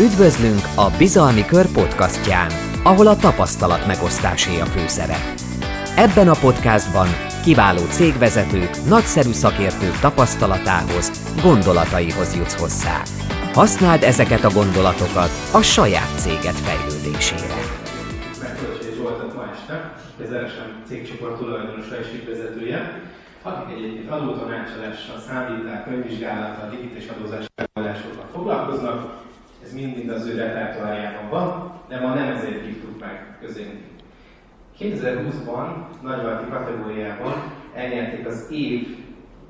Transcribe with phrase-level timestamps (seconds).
[0.00, 2.50] Üdvözlünk a Bizalmi Kör podcastján,
[2.82, 5.24] ahol a tapasztalat megosztásé a főszerep.
[5.96, 7.08] Ebben a podcastban
[7.44, 11.06] kiváló cégvezetők, nagyszerű szakértők tapasztalatához,
[11.42, 13.02] gondolataihoz jutsz hozzá.
[13.52, 17.60] Használd ezeket a gondolatokat a saját céged fejlődésére.
[18.42, 19.76] Megkölcsé Zsoltot ma este,
[20.24, 22.80] az RSM cégcsoport tulajdonosa és ügyvezetője,
[23.42, 29.21] akik egyébként adótanácsadással, számítás, könyvvizsgálattal, digitális adózási megoldásokkal foglalkoznak.
[29.72, 33.80] Ez mind-mind az ő repertoárjában van, de ma nem ezért hívtuk meg közénk.
[34.78, 35.66] 2020-ban
[36.02, 37.32] nagyválti kategóriában
[37.74, 38.96] elnyerték az év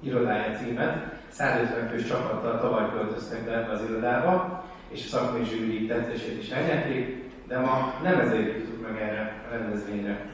[0.00, 6.42] irodája címet, 150 fős csapattal tavaly költöztek be az irodába, és a szakmai zsűri tetszését
[6.42, 10.26] is elnyerték, de ma nem ezért hívtuk meg erre a rendezvényre.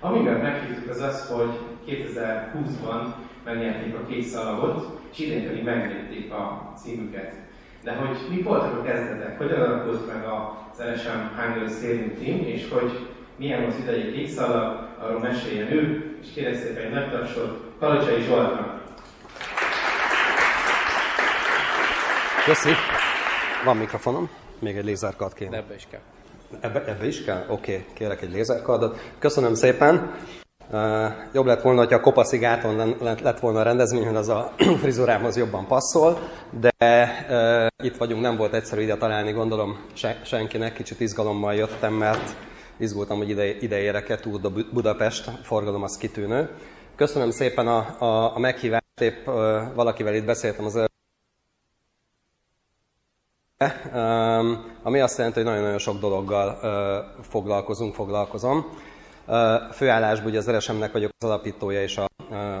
[0.00, 3.14] Ami miatt meghívtuk az az, hogy 2020-ban
[3.44, 7.47] megnyerték a kék szalagot, és idén pedig megnyerték a címüket.
[7.82, 12.68] De hogy mi voltak a kezdetek, hogyan alakult meg az LSM Hungary Sailing Team, és
[12.70, 17.60] hogy milyen volt idei kék szalag, arról meséljen ő, és kérek szépen egy nagy tapsot
[17.78, 18.82] Kalocsai Zsoltnak.
[22.44, 22.70] Köszi.
[23.64, 25.56] Van mikrofonom, még egy lézerkard kéne.
[25.56, 26.00] Ebbe is kell.
[26.60, 27.44] Ebbe, ebbe is kell?
[27.48, 28.98] Oké, okay, kérek egy lézerkardot.
[29.18, 30.14] Köszönöm szépen.
[31.32, 34.52] Jobb lett volna, hogyha kopaszig áton lett volna a rendezvény, hogy az a
[34.82, 36.18] frizurámhoz jobban passzol,
[36.60, 36.72] de
[37.82, 42.36] itt vagyunk, nem volt egyszerű ide találni, gondolom se, senkinek, kicsit izgalommal jöttem, mert
[42.76, 46.50] izgultam, hogy ide, ide érek-e, Tour de Budapest, forgalom az kitűnő.
[46.96, 49.24] Köszönöm szépen a, a, a meghívást, épp
[49.74, 50.86] valakivel itt beszéltem az
[54.82, 56.58] ami azt jelenti, hogy nagyon-nagyon sok dologgal
[57.22, 58.66] foglalkozunk, foglalkozom.
[59.72, 62.06] Főállásban ugye az RSM-nek vagyok az alapítója és a,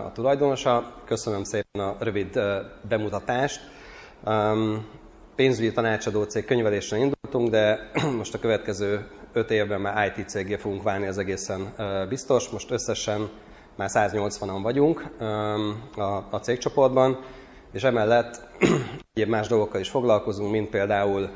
[0.04, 0.92] a tulajdonosa.
[1.04, 2.40] Köszönöm szépen a rövid
[2.88, 3.60] bemutatást.
[5.36, 10.82] Pénzügyi tanácsadó cég könyvelésre indultunk, de most a következő öt évben már IT cégé fogunk
[10.82, 11.74] válni, az egészen
[12.08, 12.48] biztos.
[12.48, 13.28] Most összesen
[13.76, 15.10] már 180-an vagyunk
[16.30, 17.18] a cégcsoportban,
[17.72, 18.40] és emellett
[19.14, 21.28] egyéb más dolgokkal is foglalkozunk, mint például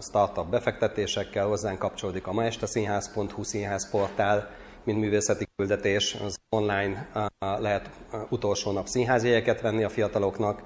[0.00, 4.55] startup befektetésekkel, hozzánk kapcsolódik a maestaszínház.hu színházportál,
[4.86, 7.08] mint művészeti küldetés, az online
[7.38, 7.90] lehet
[8.28, 10.62] utolsó nap színházjegyeket venni a fiataloknak,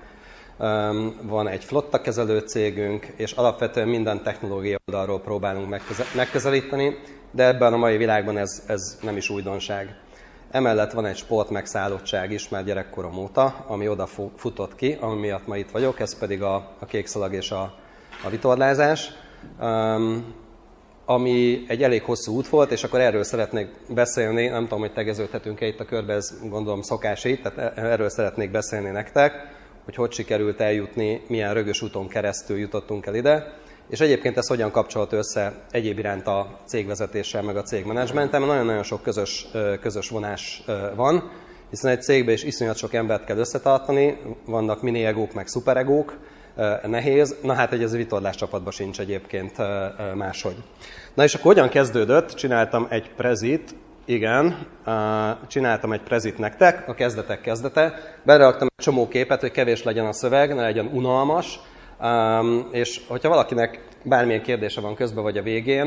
[1.22, 5.76] van egy flotta kezelő cégünk, és alapvetően minden technológia oldalról próbálunk
[6.14, 6.98] megközelíteni,
[7.30, 9.96] de ebben a mai világban ez, ez nem is újdonság.
[10.50, 15.56] Emellett van egy sportmegszállottság is már gyerekkorom óta, ami oda futott ki, ami miatt ma
[15.56, 17.74] itt vagyok, ez pedig a, a kékszalag és a,
[18.24, 19.10] a vitorlázás,
[21.10, 25.66] ami egy elég hosszú út volt, és akkor erről szeretnék beszélni, nem tudom, hogy tegeződhetünk-e
[25.66, 29.32] itt a körbe, ez gondolom szokási, tehát e, erről szeretnék beszélni nektek,
[29.84, 33.52] hogy hogy sikerült eljutni, milyen rögös úton keresztül jutottunk el ide,
[33.88, 39.02] és egyébként ez hogyan kapcsolt össze egyéb iránt a cégvezetéssel, meg a cégmenedzsmentem, nagyon-nagyon sok
[39.02, 39.46] közös,
[39.80, 40.62] közös vonás
[40.94, 41.30] van,
[41.70, 46.18] hiszen egy cégben is iszonyat sok embert kell összetartani, vannak mini egók, meg szuperegók,
[46.86, 47.36] nehéz.
[47.42, 49.56] Na hát, egy ez vitorlás csapatban sincs egyébként
[50.14, 50.56] máshogy.
[51.14, 52.34] Na és akkor hogyan kezdődött?
[52.34, 54.66] Csináltam egy prezit, igen,
[55.46, 57.94] csináltam egy prezit nektek, a kezdetek kezdete.
[58.22, 61.60] Beraktam egy csomó képet, hogy kevés legyen a szöveg, ne legyen unalmas,
[62.70, 65.86] és hogyha valakinek bármilyen kérdése van közben vagy a végén,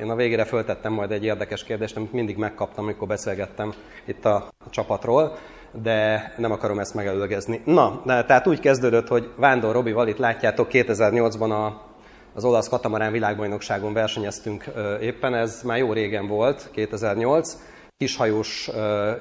[0.00, 3.72] én a végére föltettem majd egy érdekes kérdést, amit mindig megkaptam, amikor beszélgettem
[4.04, 5.38] itt a, csapatról,
[5.82, 7.60] de nem akarom ezt megelőgezni.
[7.64, 11.89] Na, tehát úgy kezdődött, hogy Vándor Robi itt látjátok, 2008-ban a,
[12.34, 14.64] az olasz katamarán világbajnokságon versenyeztünk
[15.00, 17.56] éppen, ez már jó régen volt, 2008,
[17.96, 18.70] kishajós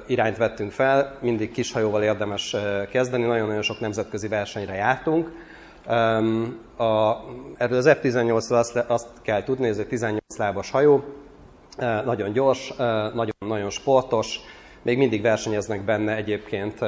[0.08, 2.56] irányt vettünk fel, mindig kishajóval érdemes
[2.92, 5.32] kezdeni, nagyon-nagyon sok nemzetközi versenyre jártunk,
[6.78, 7.16] a,
[7.58, 11.04] erről az F-18-ról azt, azt kell tudni, ez egy 18 lábas hajó,
[12.06, 12.74] nagyon gyors,
[13.14, 14.40] nagyon, nagyon sportos,
[14.82, 16.80] még mindig versenyeznek benne egyébként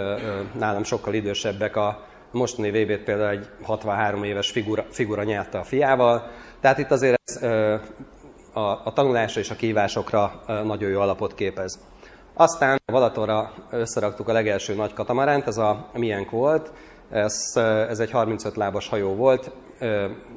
[0.59, 6.27] nálam sokkal idősebbek a mostani vb például egy 63 éves figura, figura nyerte a fiával.
[6.59, 7.43] Tehát itt azért ez
[8.53, 11.79] a, a tanulásra és a kívásokra nagyon jó alapot képez.
[12.33, 16.71] Aztán Valatorra összeraktuk a legelső nagy katamaránt, ez a miénk volt,
[17.09, 17.33] ez,
[17.89, 19.51] ez egy 35 lábas hajó volt,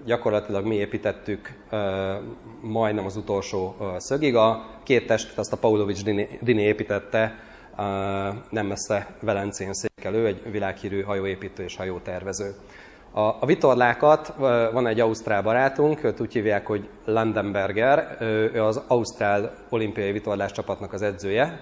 [0.04, 1.58] gyakorlatilag mi építettük
[2.60, 4.36] majdnem az utolsó szögig.
[4.36, 6.04] A két testet azt a Paulovics
[6.40, 7.38] Dini építette,
[8.50, 12.54] nem messze Velencén székelő, egy világhírű hajóépítő és hajótervező.
[13.12, 14.34] A, a vitorlákat
[14.72, 18.16] van egy ausztrál barátunk, őt úgy hívják, hogy Landenberger,
[18.54, 21.60] ő az ausztrál olimpiai vitorlás csapatnak az edzője,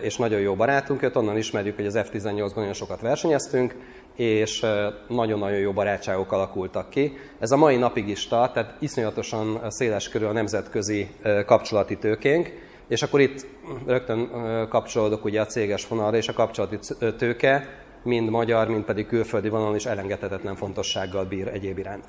[0.00, 3.74] és nagyon jó barátunk, őt onnan ismerjük, hogy az F-18-ban nagyon sokat versenyeztünk,
[4.14, 4.66] és
[5.08, 7.16] nagyon-nagyon jó barátságok alakultak ki.
[7.38, 11.08] Ez a mai napig is tart, tehát iszonyatosan széles körül a nemzetközi
[11.46, 13.46] kapcsolati tőkénk, és akkor itt
[13.86, 14.28] rögtön
[14.68, 16.78] kapcsolódok ugye a céges vonalra, és a kapcsolati
[17.18, 17.68] tőke
[18.02, 22.04] mind magyar, mind pedig külföldi vonalon is elengedhetetlen fontossággal bír egyéb iránt.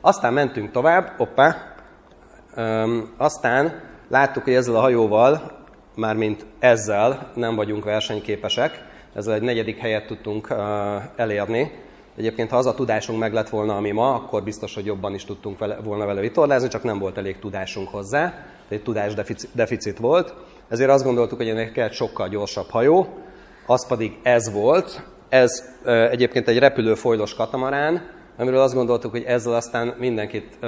[0.00, 1.74] Aztán mentünk tovább, hoppá,
[3.16, 5.62] aztán láttuk, hogy ezzel a hajóval,
[5.96, 8.84] mármint ezzel nem vagyunk versenyképesek,
[9.14, 10.54] ezzel egy negyedik helyet tudtunk
[11.16, 11.82] elérni.
[12.16, 15.24] Egyébként, ha az a tudásunk meg lett volna, ami ma, akkor biztos, hogy jobban is
[15.24, 20.34] tudtunk vele, volna vele vitorlázni, csak nem volt elég tudásunk hozzá, egy tudásdeficit volt.
[20.68, 23.06] Ezért azt gondoltuk, hogy ennek kell sokkal gyorsabb hajó,
[23.66, 25.02] az pedig ez volt.
[25.28, 25.64] Ez
[26.10, 30.58] egyébként egy repülőfolylos katamarán, amiről azt gondoltuk, hogy ezzel aztán mindenkit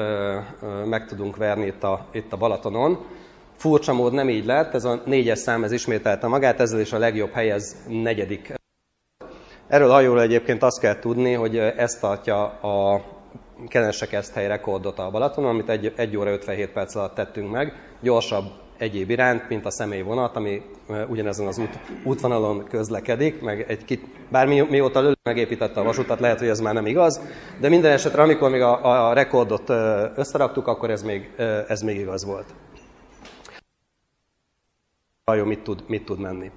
[0.85, 3.05] meg tudunk verni itt a, itt a Balatonon.
[3.57, 6.99] Furcsa mód nem így lett, ez a négyes szám ez ismételte magát, ezzel is a
[6.99, 8.55] legjobb hely, ez negyedik.
[9.69, 13.05] Erről a egyébként azt kell tudni, hogy ez tartja a
[13.69, 17.73] Kenesek hely rekordot a Balatonon, amit egy, egy óra 57 perc alatt tettünk meg.
[18.01, 18.45] Gyorsabb
[18.79, 20.63] egyéb iránt, mint a személyvonat, ami
[21.09, 26.21] ugyanezen az út, útvonalon közlekedik, meg egy kit, bár mi, mióta Lölő megépítette a vasutat,
[26.21, 27.21] lehet, hogy ez már nem igaz,
[27.61, 29.71] de minden esetre, amikor még a, a rekordot
[30.17, 31.31] összeraktuk, akkor ez még,
[31.69, 32.55] ez még igaz volt.
[35.25, 36.51] Hajó mit tud, mit tud menni.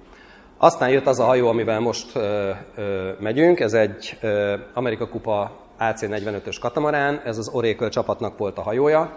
[0.62, 5.50] Aztán jött az a hajó, amivel most ö, ö, megyünk, ez egy ö, Amerika Kupa
[5.78, 9.12] AC-45-ös katamarán, ez az Oracle csapatnak volt a hajója,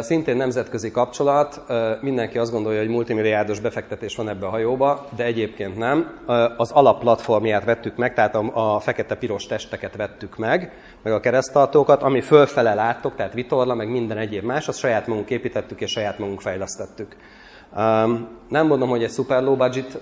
[0.00, 1.62] Szintén nemzetközi kapcsolat,
[2.00, 6.18] mindenki azt gondolja, hogy multimilliárdos befektetés van ebbe a hajóba, de egyébként nem.
[6.56, 10.72] Az alapplatformját vettük meg, tehát a fekete-piros testeket vettük meg,
[11.02, 15.30] meg a keresztartókat, ami fölfele láttok, tehát vitorla, meg minden egyéb más, azt saját magunk
[15.30, 17.16] építettük és saját magunk fejlesztettük.
[18.48, 20.00] Nem mondom, hogy egy szuper low budget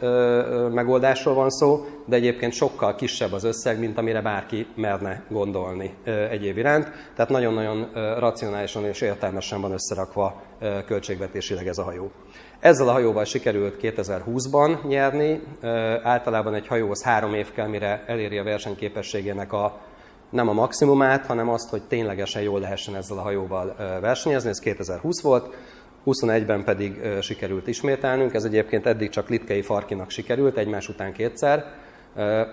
[0.73, 5.95] megoldásról van szó, de egyébként sokkal kisebb az összeg, mint amire bárki merne gondolni
[6.31, 6.91] egyéb iránt.
[7.15, 10.43] Tehát nagyon-nagyon racionálisan és értelmesen van összerakva
[10.87, 12.11] költségvetésileg ez a hajó.
[12.61, 15.43] Ezzel a hajóval sikerült 2020-ban nyerni.
[16.03, 19.79] Általában egy hajóhoz három év kell, mire eléri a versenyképességének a
[20.31, 24.49] nem a maximumát, hanem azt, hogy ténylegesen jól lehessen ezzel a hajóval versenyezni.
[24.49, 25.55] Ez 2020 volt.
[26.07, 31.65] 21-ben pedig sikerült ismételnünk, ez egyébként eddig csak Litkei Farkinak sikerült, egymás után kétszer.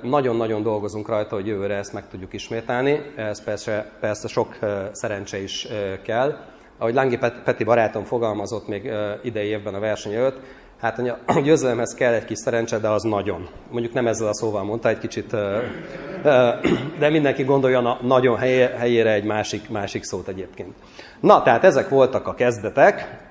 [0.01, 4.57] Nagyon-nagyon dolgozunk rajta, hogy jövőre ezt meg tudjuk ismételni, ez persze, persze sok
[4.91, 5.67] szerencse is
[6.03, 6.37] kell.
[6.77, 8.91] Ahogy Langi Peti barátom fogalmazott még
[9.23, 10.39] idei évben a verseny előtt,
[10.79, 13.47] hát a győzelemhez kell egy kis szerencse, de az nagyon.
[13.71, 15.35] Mondjuk nem ezzel a szóval mondta, egy kicsit,
[16.99, 18.37] de mindenki gondolja a nagyon
[18.77, 20.73] helyére egy másik, másik szót egyébként.
[21.19, 23.21] Na, tehát ezek voltak a kezdetek,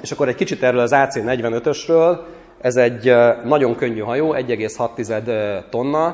[0.00, 2.18] és akkor egy kicsit erről az AC45-ösről,
[2.60, 3.14] ez egy
[3.44, 6.06] nagyon könnyű hajó, 1,6 tonna,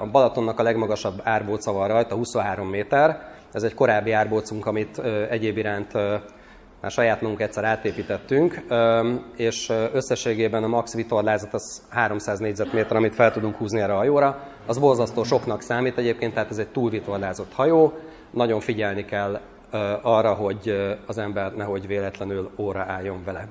[0.00, 3.30] a Balatonnak a legmagasabb árbóca van rajta, 23 méter.
[3.52, 4.98] Ez egy korábbi árbócunk, amit
[5.30, 5.92] egyéb iránt
[6.80, 8.66] már saját magunk egyszer átépítettünk,
[9.36, 14.38] és összességében a max vitorlázat az 300 négyzetméter, amit fel tudunk húzni erre a hajóra.
[14.66, 17.92] Az borzasztó soknak számít egyébként, tehát ez egy túlvitorlázott hajó,
[18.30, 19.40] nagyon figyelni kell
[20.02, 20.74] arra, hogy
[21.06, 23.48] az ember nehogy véletlenül óra álljon vele.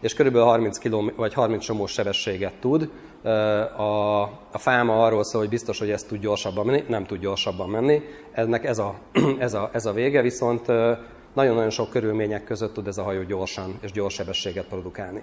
[0.00, 2.90] És körülbelül 30 km vagy 30 csomós sebességet tud.
[3.76, 7.68] A, a fáma arról szól, hogy biztos, hogy ez tud gyorsabban menni, nem tud gyorsabban
[7.68, 8.02] menni.
[8.32, 8.94] Ennek ez a,
[9.38, 10.66] ez a, ez a vége, viszont
[11.32, 15.22] nagyon-nagyon sok körülmények között tud ez a hajó gyorsan és gyors sebességet produkálni.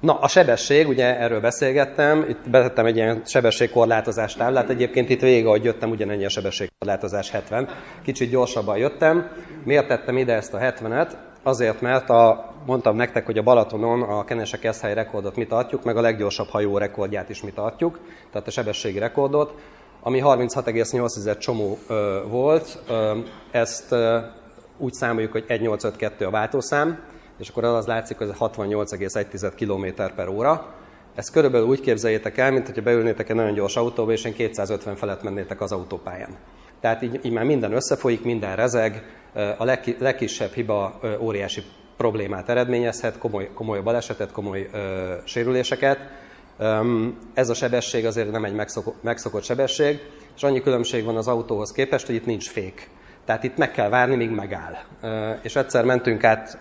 [0.00, 5.46] Na, a sebesség, ugye erről beszélgettem, itt betettem egy ilyen sebességkorlátozás táblát, egyébként itt végig,
[5.46, 7.68] ahogy jöttem, ugyanennyi a sebességkorlátozás 70.
[8.02, 9.30] Kicsit gyorsabban jöttem.
[9.64, 11.10] Miért tettem ide ezt a 70-et?
[11.42, 15.96] Azért, mert a, mondtam nektek, hogy a Balatonon a Kenesek Eszhely rekordot mi tartjuk, meg
[15.96, 18.00] a leggyorsabb hajó rekordját is mi tartjuk,
[18.32, 19.54] tehát a sebességi rekordot,
[20.02, 22.78] ami 36,8 csomó ö, volt.
[22.88, 23.18] Ö,
[23.50, 24.18] ezt ö,
[24.78, 26.98] úgy számoljuk, hogy 1,852 a váltószám,
[27.38, 30.74] és akkor az látszik, hogy ez 68,1 km per óra.
[31.14, 34.96] Ezt körülbelül úgy képzeljétek el, mint hogyha beülnétek egy nagyon gyors autóba, és én 250
[34.96, 36.36] felett mennétek az autópályán.
[36.80, 39.02] Tehát így, így már minden összefolyik, minden rezeg,
[39.58, 41.62] a leg, legkisebb hiba óriási
[41.96, 45.98] problémát eredményezhet, komoly, komoly balesetet, komoly ö, sérüléseket.
[47.34, 48.54] Ez a sebesség azért nem egy
[49.02, 50.00] megszokott, sebesség,
[50.36, 52.90] és annyi különbség van az autóhoz képest, hogy itt nincs fék.
[53.24, 54.74] Tehát itt meg kell várni, míg megáll.
[55.42, 56.58] És egyszer mentünk át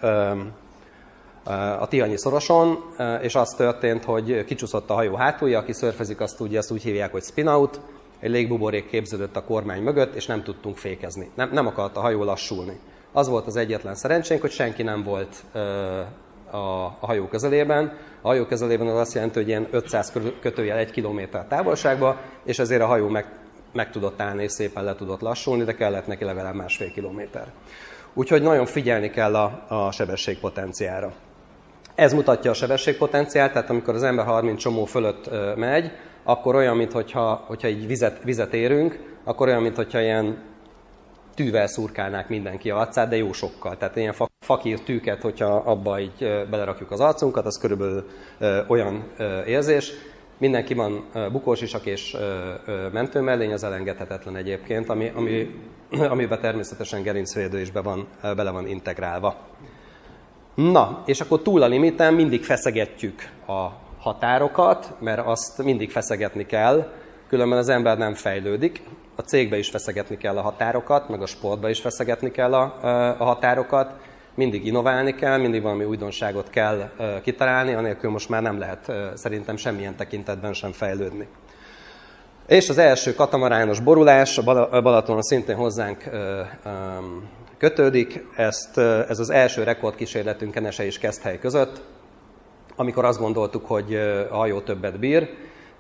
[1.79, 2.77] a Tianyi szoroson,
[3.21, 7.11] és az történt, hogy kicsúszott a hajó hátulja, aki szörfezik, azt ugye azt úgy hívják,
[7.11, 7.79] hogy spin out,
[8.19, 11.29] egy légbuborék képződött a kormány mögött, és nem tudtunk fékezni.
[11.35, 12.79] Nem, nem akart a hajó lassulni.
[13.11, 15.59] Az volt az egyetlen szerencsénk, hogy senki nem volt ö,
[16.51, 17.97] a, a hajó közelében.
[18.21, 22.81] A hajó közelében az azt jelenti, hogy ilyen 500 kötőjel 1 km távolságba, és ezért
[22.81, 23.25] a hajó meg,
[23.73, 27.51] meg tudott állni és szépen le tudott lassulni, de kellett neki legalább másfél kilométer.
[28.13, 31.13] Úgyhogy nagyon figyelni kell a, a sebességpotenciára.
[31.95, 35.91] Ez mutatja a sebességpotenciált, tehát amikor az ember 30 csomó fölött megy,
[36.23, 40.37] akkor olyan, mintha hogyha így vizet, vizet érünk, akkor olyan, mintha ilyen
[41.35, 43.77] tűvel szurkálnák mindenki a arcát, de jó sokkal.
[43.77, 48.09] Tehát ilyen fakír tűket, hogyha abba így belerakjuk az arcunkat, az körülbelül
[48.67, 49.11] olyan
[49.45, 49.91] érzés.
[50.37, 52.17] Mindenki van bukós isak és
[52.91, 55.59] mentőmellény, az elengedhetetlen egyébként, ami, ami,
[56.13, 59.35] amiben természetesen gerincvédő is be van, bele van integrálva.
[60.55, 63.67] Na, és akkor túl a limiten mindig feszegetjük a
[63.99, 66.91] határokat, mert azt mindig feszegetni kell,
[67.27, 68.81] különben az ember nem fejlődik.
[69.15, 72.75] A cégbe is feszegetni kell a határokat, meg a sportba is feszegetni kell a,
[73.17, 73.91] a határokat,
[74.35, 76.89] mindig innoválni kell, mindig valami újdonságot kell
[77.23, 81.27] kitalálni, anélkül most már nem lehet szerintem semmilyen tekintetben sem fejlődni.
[82.47, 86.03] És az első katamarános borulás, a Balatonon szintén hozzánk
[87.69, 91.81] kötődik, ezt, ez az első rekordkísérletünk Kenese és Keszthely között,
[92.75, 93.95] amikor azt gondoltuk, hogy
[94.29, 95.29] a hajó többet bír,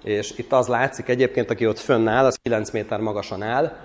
[0.03, 3.77] és itt az látszik egyébként, aki ott fönnáll, az 9 méter magasan áll,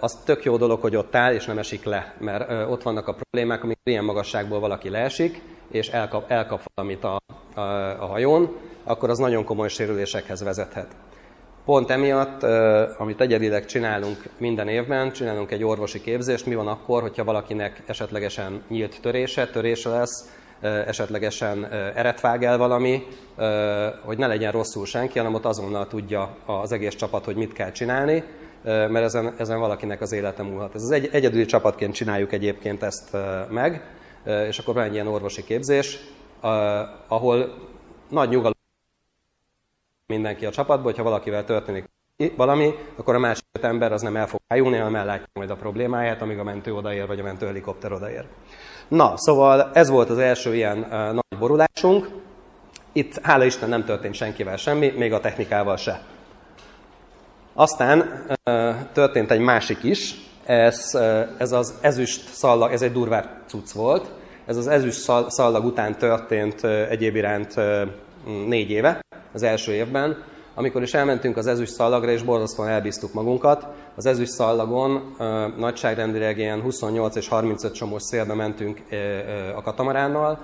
[0.00, 3.14] az tök jó dolog, hogy ott áll és nem esik le, mert ott vannak a
[3.14, 7.20] problémák, amikor ilyen magasságból valaki leesik, és elkap, elkap valamit a,
[7.54, 7.60] a,
[8.00, 10.86] a hajón, akkor az nagyon komoly sérülésekhez vezethet.
[11.64, 12.42] Pont emiatt,
[12.98, 18.62] amit egyedileg csinálunk minden évben, csinálunk egy orvosi képzést, mi van akkor, hogyha valakinek esetlegesen
[18.68, 20.30] nyílt törése, törése lesz,
[20.86, 21.64] esetlegesen
[21.94, 23.06] eretvág el valami,
[24.04, 27.70] hogy ne legyen rosszul senki, hanem ott azonnal tudja az egész csapat, hogy mit kell
[27.72, 28.22] csinálni,
[28.64, 30.74] mert ezen, ezen valakinek az élete múlhat.
[30.74, 33.16] Ez az egy, egyedüli csapatként csináljuk egyébként ezt
[33.50, 33.82] meg,
[34.48, 35.98] és akkor van egy ilyen orvosi képzés,
[37.08, 37.54] ahol
[38.08, 38.51] nagy nyugalom
[40.12, 41.84] mindenki a csapatban, hogyha valakivel történik
[42.36, 45.56] valami, akkor a másik öt ember az nem el fog ájulni, hanem ellátja majd a
[45.56, 48.24] problémáját, amíg a mentő odaér, vagy a mentő helikopter odaér.
[48.88, 52.08] Na, szóval ez volt az első ilyen uh, nagy borulásunk.
[52.92, 56.00] Itt, hála Isten, nem történt senkivel semmi, még a technikával se.
[57.54, 60.14] Aztán uh, történt egy másik is,
[60.44, 64.10] ez, uh, ez az ezüst szallag, ez egy durvár cucc volt.
[64.46, 67.54] Ez az ezüst szallag után történt egyéb iránt
[68.46, 69.01] négy éve,
[69.32, 70.16] az első évben,
[70.54, 73.66] amikor is elmentünk az ezüst szallagra, és borzasztóan elbíztuk magunkat.
[73.96, 75.16] Az ezüst szallagon
[75.58, 78.82] nagyságrendileg ilyen 28 és 35 csomós szélbe mentünk
[79.54, 80.38] a katamaránnal.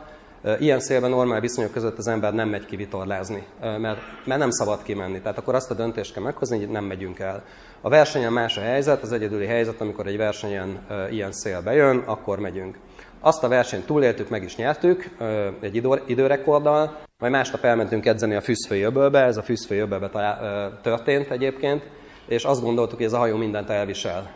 [0.59, 4.83] Ilyen szélben normál viszonyok között az ember nem megy ki vitorlázni, mert, mert nem szabad
[4.83, 5.21] kimenni.
[5.21, 7.43] Tehát akkor azt a döntést kell meghozni, hogy nem megyünk el.
[7.81, 12.39] A versenyen más a helyzet, az egyedüli helyzet, amikor egy versenyen ilyen szél bejön, akkor
[12.39, 12.79] megyünk.
[13.21, 15.17] Azt a versenyt túléltük, meg is nyertük
[15.61, 20.39] egy idő, időrekorddal, majd másnap elmentünk edzeni a Fűzfői öbölbe, ez a Fűzfői öbölbe
[20.83, 21.83] történt egyébként,
[22.27, 24.31] és azt gondoltuk, hogy ez a hajó mindent elvisel.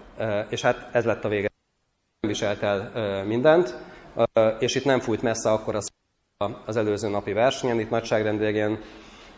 [0.48, 1.48] És hát ez lett a vége.
[2.20, 3.76] Nem viselt el mindent,
[4.58, 5.88] és itt nem fújt messze akkor az,
[6.66, 8.78] az előző napi versenyen, itt nagyságrendileg ilyen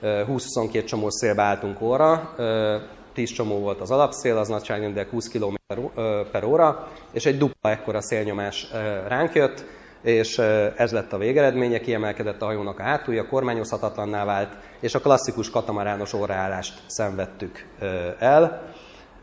[0.03, 2.35] 20-22 csomó szélbe álltunk óra,
[3.15, 5.55] 10 csomó volt az alapszél, az nagyságrendileg 20 km
[6.31, 8.67] per óra, és egy dupla ekkora szélnyomás
[9.09, 9.65] ránk jött,
[10.03, 10.39] és
[10.77, 16.13] ez lett a végeredménye, kiemelkedett a hajónak a hátulja, kormányozhatatlanná vált, és a klasszikus katamarános
[16.13, 17.67] óraállást szenvedtük
[18.19, 18.73] el.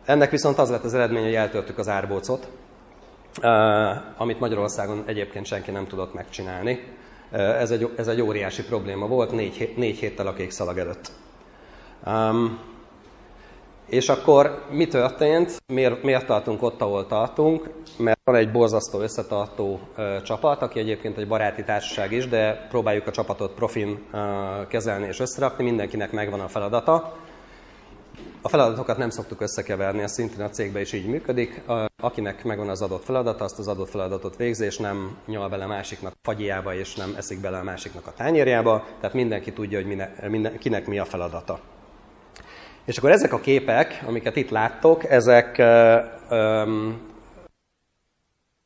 [0.05, 2.47] Ennek viszont az lett az eredmény, hogy eltörtük az árbócot,
[4.17, 6.83] amit Magyarországon egyébként senki nem tudott megcsinálni.
[7.31, 11.11] Ez egy, ez egy óriási probléma volt négy, négy héttel a kék szalag előtt.
[13.91, 15.61] És akkor mi történt?
[15.73, 17.69] Miért, miért tartunk ott, ahol tartunk?
[17.97, 23.07] Mert van egy borzasztó összetartó ö, csapat, aki egyébként egy baráti társaság is, de próbáljuk
[23.07, 24.17] a csapatot profin ö,
[24.67, 27.15] kezelni és összerakni, mindenkinek megvan a feladata.
[28.41, 31.61] A feladatokat nem szoktuk összekeverni, ez szintén a cégben is így működik.
[31.97, 36.13] Akinek megvan az adott feladata, azt az adott feladatot végzi, és nem nyal bele másiknak
[36.21, 38.85] fagyiába, és nem eszik bele a másiknak a tányérjába.
[38.99, 41.59] Tehát mindenki tudja, hogy mine, minden, kinek mi a feladata.
[42.85, 45.61] És akkor ezek a képek, amiket itt láttok, ezek
[46.29, 47.09] um,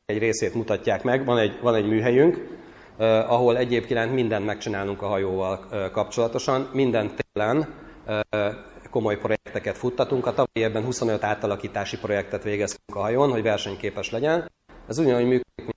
[0.05, 1.25] egy részét mutatják meg.
[1.25, 6.69] Van egy, van egy műhelyünk, uh, ahol egyébként mindent megcsinálunk a hajóval uh, kapcsolatosan.
[6.74, 7.67] Minden télen
[8.07, 8.19] uh,
[8.89, 10.25] komoly projekteket futtatunk.
[10.25, 14.51] A tavalyi évben 25 átalakítási projektet végeztünk a hajón, hogy versenyképes legyen.
[14.88, 15.75] Ez ugyanúgy működik,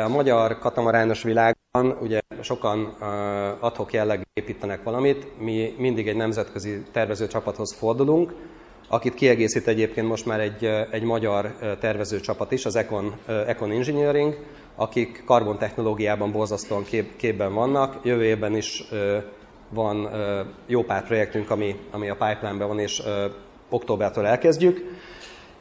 [0.00, 2.84] A magyar katamarános világban ugye sokan
[3.60, 8.34] adhok jelleg építenek valamit, mi mindig egy nemzetközi tervezőcsapathoz fordulunk,
[8.88, 14.36] akit kiegészít egyébként most már egy, egy magyar tervezőcsapat is, az Econ, Econ Engineering,
[14.76, 17.98] akik karbontechnológiában borzasztóan kép, képben vannak.
[18.04, 18.84] Jövő évben is
[19.68, 20.10] van
[20.66, 23.02] jó pár projektünk, ami, ami a pipeline-ben van, és
[23.68, 25.02] októbertől elkezdjük.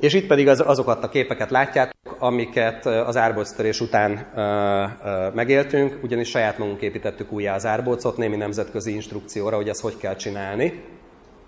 [0.03, 4.41] És itt pedig az, azokat a képeket látjátok, amiket az árboctörés után ö,
[5.09, 9.97] ö, megéltünk, ugyanis saját magunk építettük újjá az árbocot, némi nemzetközi instrukcióra, hogy ezt hogy
[9.97, 10.83] kell csinálni.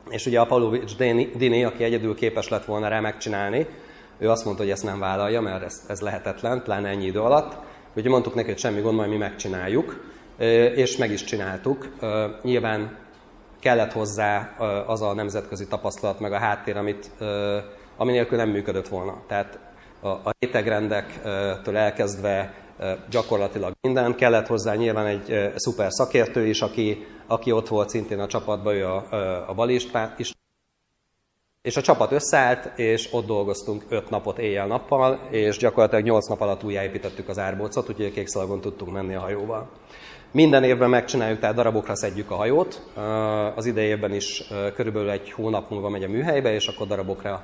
[0.10, 0.96] És ugye a Pavlovics
[1.38, 3.68] Dini, aki egyedül képes lett volna rá megcsinálni,
[4.18, 7.58] ő azt mondta, hogy ezt nem vállalja, mert ez, ez lehetetlen, pláne ennyi idő alatt.
[7.96, 10.06] Ugye mondtuk neki, hogy semmi gond, majd mi megcsináljuk,
[10.76, 11.88] és meg is csináltuk.
[12.42, 12.98] Nyilván
[13.60, 14.56] kellett hozzá
[14.88, 17.12] az a nemzetközi tapasztalat, meg a háttér, amit,
[17.98, 19.22] ami nélkül nem működött volna.
[19.28, 19.60] Tehát
[20.00, 22.54] a, a rétegrendektől elkezdve
[23.10, 24.16] gyakorlatilag minden.
[24.16, 28.86] Kellett hozzá nyilván egy szuper szakértő is, aki, aki ott volt szintén a csapatban, ő
[28.86, 29.06] a,
[29.50, 29.74] a Bali
[30.18, 30.34] is.
[31.62, 36.64] És a csapat összeállt, és ott dolgoztunk öt napot éjjel-nappal, és gyakorlatilag nyolc nap alatt
[36.64, 39.70] újjáépítettük az árbócot, úgyhogy a kékszalagon tudtunk menni a hajóval.
[40.32, 42.82] Minden évben megcsináljuk, tehát darabokra szedjük a hajót.
[43.56, 44.44] Az idejében is
[44.76, 47.44] körülbelül egy hónap múlva megy a műhelybe, és akkor darabokra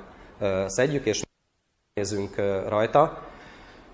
[0.67, 1.21] szedjük, és
[1.93, 2.35] nézünk
[2.67, 3.23] rajta.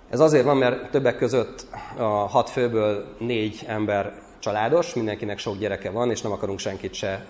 [0.10, 5.89] Ez azért van, mert többek között a hat főből négy ember családos, mindenkinek sok gyereke
[5.89, 7.25] van, és nem akarunk senkit se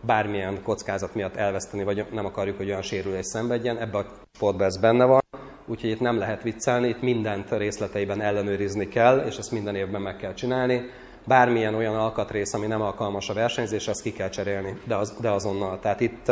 [0.00, 3.78] bármilyen kockázat miatt elveszteni, vagy nem akarjuk, hogy olyan sérülés szenvedjen.
[3.78, 5.20] Ebben a sportban ez benne van,
[5.66, 10.16] úgyhogy itt nem lehet viccelni, itt mindent részleteiben ellenőrizni kell, és ezt minden évben meg
[10.16, 10.90] kell csinálni.
[11.24, 15.30] Bármilyen olyan alkatrész, ami nem alkalmas a versenyzésre, azt ki kell cserélni, de, az, de
[15.30, 15.78] azonnal.
[15.80, 16.26] Tehát itt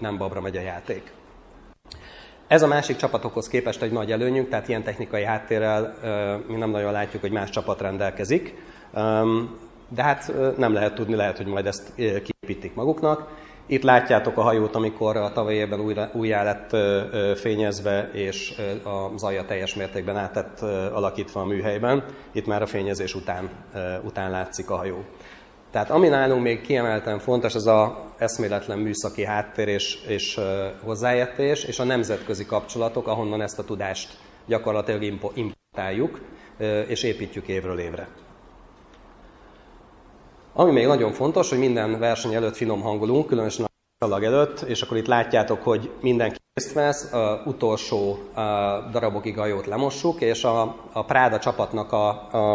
[0.00, 1.12] nem babra megy a játék.
[2.46, 5.94] Ez a másik csapatokhoz képest egy nagy előnyünk, tehát ilyen technikai háttérrel
[6.48, 8.54] mi nem nagyon látjuk, hogy más csapat rendelkezik.
[9.88, 13.28] De hát nem lehet tudni, lehet, hogy majd ezt kiépítik maguknak.
[13.68, 16.76] Itt látjátok a hajót, amikor a tavalyi évben újra, újjá lett
[17.38, 18.54] fényezve, és
[18.84, 20.60] a zaja teljes mértékben átett
[20.92, 22.04] alakítva a műhelyben.
[22.32, 23.50] Itt már a fényezés után,
[24.04, 25.04] után látszik a hajó.
[25.70, 30.40] Tehát ami nálunk még kiemelten fontos, az a eszméletlen műszaki háttér és, és
[30.84, 35.02] hozzáértés, és a nemzetközi kapcsolatok, ahonnan ezt a tudást gyakorlatilag
[35.34, 36.20] importáljuk,
[36.86, 38.08] és építjük évről évre.
[40.58, 43.65] Ami még nagyon fontos, hogy minden verseny előtt finom hangolunk, különösen
[43.98, 48.40] a szalag előtt, és akkor itt látjátok, hogy mindenki részt vesz, a utolsó a
[48.92, 52.08] darabokig hajót lemossuk, és a, a Práda csapatnak a,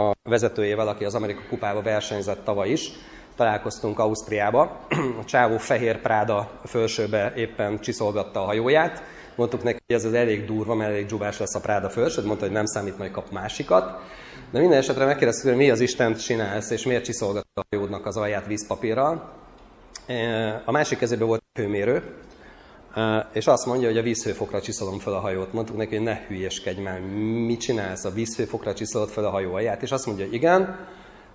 [0.08, 2.92] a vezetőjével, aki az Amerika kupába versenyzett tavaly is,
[3.36, 4.80] találkoztunk Ausztriába.
[5.22, 9.04] A csávó fehér Práda fölsőbe éppen csiszolgatta a hajóját.
[9.36, 12.46] Mondtuk neki, hogy ez az elég durva, mert elég dzsubás lesz a Práda fölső, mondta,
[12.46, 14.00] hogy nem számít, majd kap másikat.
[14.52, 18.18] De minden esetre megkérdeztük, hogy mi az Isten csinálsz, és miért csiszolgatta a hajódnak az
[18.18, 19.40] alját vízpapírral.
[20.66, 22.04] A másik kezében volt hőmérő,
[23.34, 25.54] és azt mondja, hogy a vízhőfokra csiszolom fel a hajót.
[25.54, 27.00] Mondtuk neki, hogy ne hülyeskedj már,
[27.46, 29.82] mit csinálsz, a vízhőfokra csiszolod fel a hajó alját?
[29.82, 30.88] És azt mondja, hogy igen,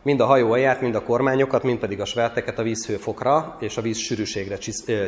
[0.02, 3.82] mind a hajó alját, mind a kormányokat, mind pedig a sverteket a vízhőfokra és a
[3.82, 4.58] víz sűrűségre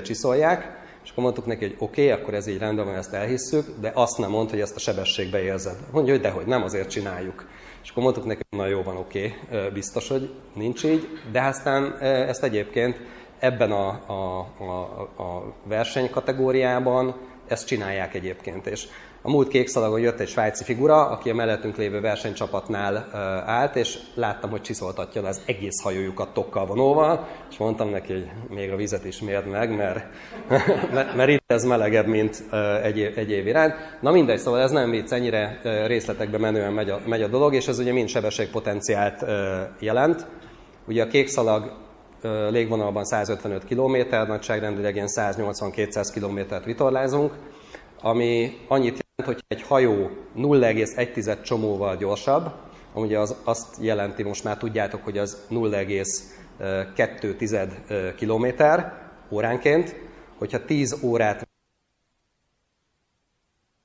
[0.02, 0.86] csiszolják.
[1.04, 3.90] És akkor mondtuk neki, hogy oké, okay, akkor ez így rendben van, ezt elhisszük, de
[3.94, 5.76] azt nem mond, hogy ezt a sebességbe érzed.
[5.92, 7.46] Mondja, hogy dehogy, nem azért csináljuk.
[7.82, 11.40] És akkor mondtuk neki, hogy na jó van, oké, okay, biztos, hogy nincs így, de
[11.40, 12.96] aztán ezt egyébként
[13.38, 17.14] ebben a, a, a, a versenykategóriában
[17.48, 18.66] ezt csinálják egyébként.
[18.66, 18.86] És
[19.22, 23.08] a múlt kék szalagon jött egy svájci figura, aki a mellettünk lévő versenycsapatnál
[23.46, 28.72] állt, és láttam, hogy csiszoltatja az egész hajójukat tokkal vonóval, és mondtam neki, hogy még
[28.72, 30.04] a vizet is mérd meg, mert,
[31.16, 32.44] mert itt ez melegebb, mint
[32.82, 33.74] egy, egy év iránt.
[34.00, 37.68] Na mindegy, szóval ez nem vicc, ennyire részletekbe menően megy a, megy a dolog, és
[37.68, 39.24] ez ugye mind sebességpotenciált
[39.78, 40.26] jelent.
[40.86, 41.72] Ugye a kék szalag
[42.50, 47.32] légvonalban 155 km, nagyságrendileg ilyen 180-200 km-t vitorlázunk,
[48.00, 52.52] ami annyit jelent, hogy egy hajó 0,1 csomóval gyorsabb,
[52.92, 58.46] ami az azt jelenti, most már tudjátok, hogy az 0,2 km
[59.30, 59.94] óránként,
[60.38, 61.48] hogyha 10 órát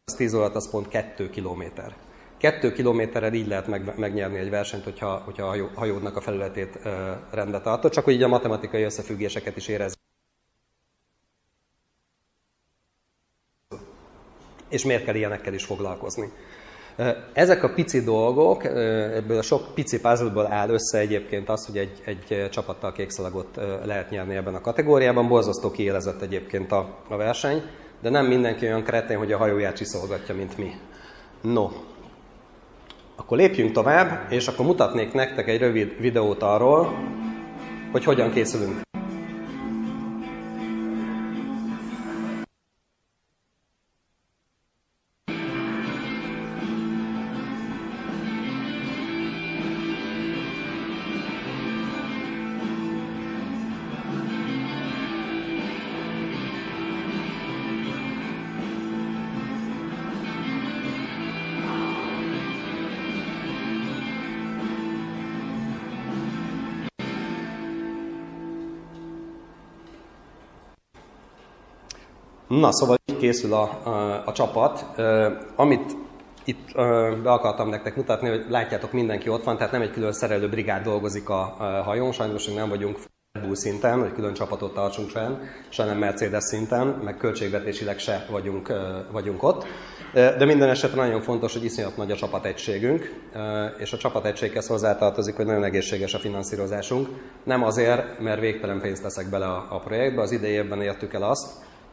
[0.06, 1.96] az 10 órát az pont 2 kilométer.
[2.44, 6.80] 2 kilométerrel így lehet meg, megnyerni egy versenyt, hogyha, hogyha a hajódnak a felületét
[7.32, 9.94] rendbe tartod, csak hogy így a matematikai összefüggéseket is érez.
[14.70, 16.32] és miért kell ilyenekkel is foglalkozni.
[17.34, 22.02] Ezek a pici dolgok, ebből a sok pici puzzle áll össze egyébként az, hogy egy,
[22.06, 25.28] egy csapattal kékszalagot lehet nyerni ebben a kategóriában.
[25.28, 27.62] Borzasztó kiélezett egyébként a, a verseny,
[28.02, 30.72] de nem mindenki olyan kretén, hogy a hajóját csiszolgatja, mint mi.
[31.42, 31.70] No,
[33.24, 36.94] akkor lépjünk tovább, és akkor mutatnék nektek egy rövid videót arról,
[37.92, 38.83] hogy hogyan készülünk
[72.74, 74.86] szóval így készül a, a, a csapat.
[75.56, 75.96] Amit
[76.44, 76.74] itt
[77.24, 80.84] be akartam nektek mutatni, hogy látjátok, mindenki ott van, tehát nem egy külön szerelő brigád
[80.84, 82.98] dolgozik a, a hajón, sajnos nem vagyunk
[83.42, 85.34] Bull szinten, hogy külön csapatot tartsunk fenn,
[85.70, 88.74] se nem Mercedes szinten, meg költségvetésileg se vagyunk,
[89.12, 89.66] vagyunk ott.
[90.14, 93.14] De minden esetre nagyon fontos, hogy iszonyat nagy a csapategységünk,
[93.78, 97.08] és a csapategységhez hozzátartozik, hogy nagyon egészséges a finanszírozásunk.
[97.44, 101.48] Nem azért, mert végtelen pénzt teszek bele a projektbe, az idejében értük el azt,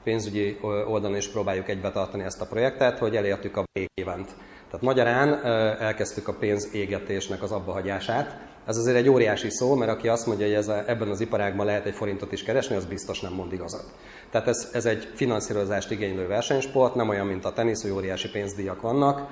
[0.04, 4.28] pénzügyi oldalon is próbáljuk egybetartani ezt a projektet, hogy elértük a végévent.
[4.66, 5.44] Tehát magyarán
[5.80, 8.38] elkezdtük a pénz égetésnek az abbahagyását.
[8.66, 11.66] Ez azért egy óriási szó, mert aki azt mondja, hogy ez a, ebben az iparágban
[11.66, 13.84] lehet egy forintot is keresni, az biztos nem mond igazat.
[14.30, 18.80] Tehát ez, ez egy finanszírozást igénylő versenysport, nem olyan, mint a tenisz, hogy óriási pénzdíjak
[18.80, 19.28] vannak.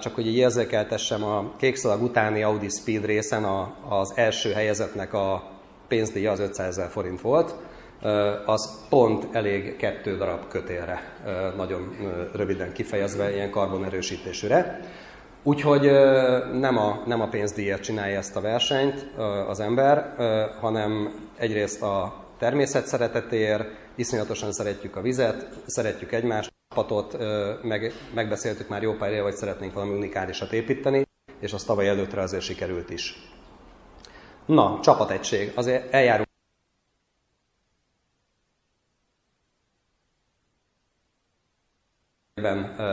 [0.00, 5.50] Csak hogy így érzékeltessem, a kékszalag utáni Audi Speed részen a, az első helyezetnek a
[5.88, 7.54] pénzdíja az 500 ezer forint volt,
[8.46, 11.02] az pont elég kettő darab kötélre,
[11.56, 11.96] nagyon
[12.34, 14.80] röviden kifejezve, ilyen karbonerősítésűre.
[15.42, 15.82] Úgyhogy
[16.52, 19.06] nem a, nem a pénzdíjért csinálja ezt a versenyt
[19.48, 20.14] az ember,
[20.60, 27.16] hanem egyrészt a természet szeretetéért, iszonyatosan szeretjük a vizet, szeretjük egymást, csapatot,
[27.62, 31.06] meg, megbeszéltük már jó pár éve, hogy szeretnénk valami unikálisat építeni,
[31.40, 33.30] és az tavaly előttre azért sikerült is.
[34.46, 35.52] Na, csapategység.
[35.54, 36.28] Azért eljárunk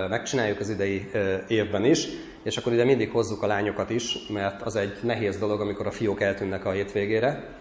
[0.10, 1.10] megcsináljuk az idei
[1.48, 2.08] évben is,
[2.44, 5.92] és akkor ide mindig hozzuk a lányokat is, mert az egy nehéz dolog, amikor a
[5.92, 7.58] fiók eltűnnek a hétvégére,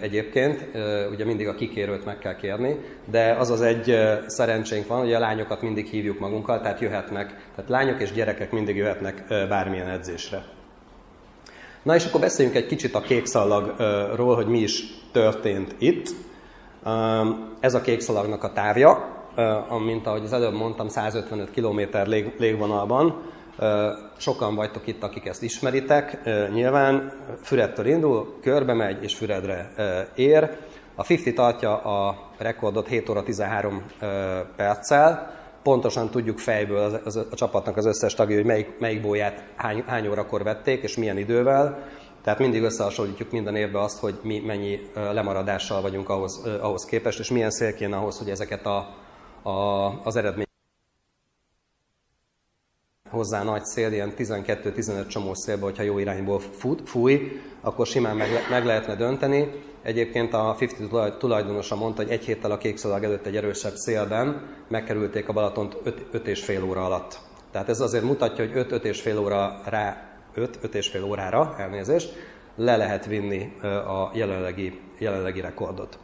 [0.00, 0.66] egyébként,
[1.10, 2.76] ugye mindig a kikérőt meg kell kérni,
[3.10, 7.70] de az az egy szerencsénk van, hogy a lányokat mindig hívjuk magunkkal, tehát jöhetnek, tehát
[7.70, 10.44] lányok és gyerekek mindig jöhetnek bármilyen edzésre.
[11.82, 16.08] Na és akkor beszéljünk egy kicsit a kékszalagról, hogy mi is történt itt.
[17.60, 19.16] Ez a kékszalagnak a távja,
[19.84, 23.22] mint ahogy az előbb mondtam, 155 km lég, légvonalban.
[24.16, 26.18] Sokan vagytok itt, akik ezt ismeritek.
[26.52, 29.72] Nyilván Füredtől indul, körbe megy és Füredre
[30.14, 30.56] ér.
[30.94, 33.82] A 50 tartja a rekordot 7 óra 13
[34.56, 35.36] perccel.
[35.62, 39.84] Pontosan tudjuk fejből az, az, a csapatnak az összes tagja, hogy melyik, melyik bóját hány,
[39.86, 41.78] hány órakor vették és milyen idővel.
[42.22, 47.30] Tehát mindig összehasonlítjuk minden évben azt, hogy mi mennyi lemaradással vagyunk ahhoz, ahhoz képest, és
[47.30, 48.94] milyen szél kéne ahhoz, hogy ezeket a
[49.42, 49.50] a,
[50.04, 50.46] az eredmény
[53.10, 58.28] hozzá nagy szél, ilyen 12-15 csomó szélbe, hogyha jó irányból fut, fúj, akkor simán meg,
[58.50, 59.50] meg lehetne dönteni.
[59.82, 65.28] Egyébként a 50 tulajdonosa mondta, hogy egy héttel a kékszalag előtt egy erősebb szélben megkerülték
[65.28, 65.76] a Balatont
[66.10, 67.20] 5 és fél óra alatt.
[67.50, 72.14] Tehát ez azért mutatja, hogy 5-5 és fél óra rá, 5-5 és fél órára, elnézést,
[72.56, 75.98] le lehet vinni a jelenlegi, jelenlegi rekordot.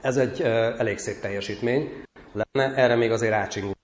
[0.00, 0.42] Ez egy
[0.78, 2.02] elég szép teljesítmény
[2.32, 2.74] lenne.
[2.74, 3.76] Erre még azért rácsingunk,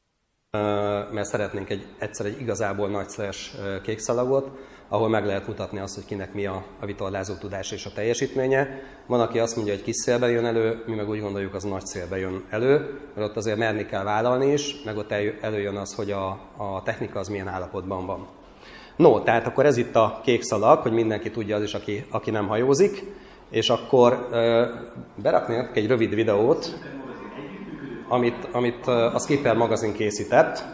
[1.11, 3.51] mert szeretnénk egy, egyszer egy igazából nagy slash
[3.83, 4.51] kékszalagot,
[4.89, 8.81] ahol meg lehet mutatni azt, hogy kinek mi a, a vitorlázó tudás és a teljesítménye.
[9.07, 11.87] Van, aki azt mondja, hogy kis szélbe jön elő, mi meg úgy gondoljuk, az nagy
[11.87, 16.11] szélbe jön elő, mert ott azért merni kell vállalni is, meg ott előjön az, hogy
[16.11, 18.27] a, a technika az milyen állapotban van.
[18.97, 22.31] No, tehát akkor ez itt a kék szalag, hogy mindenki tudja az is, aki, aki
[22.31, 23.03] nem hajózik,
[23.51, 24.67] és akkor uh,
[25.23, 26.79] beraknék egy rövid videót,
[28.09, 30.65] amit, amit a Skipper magazin készített.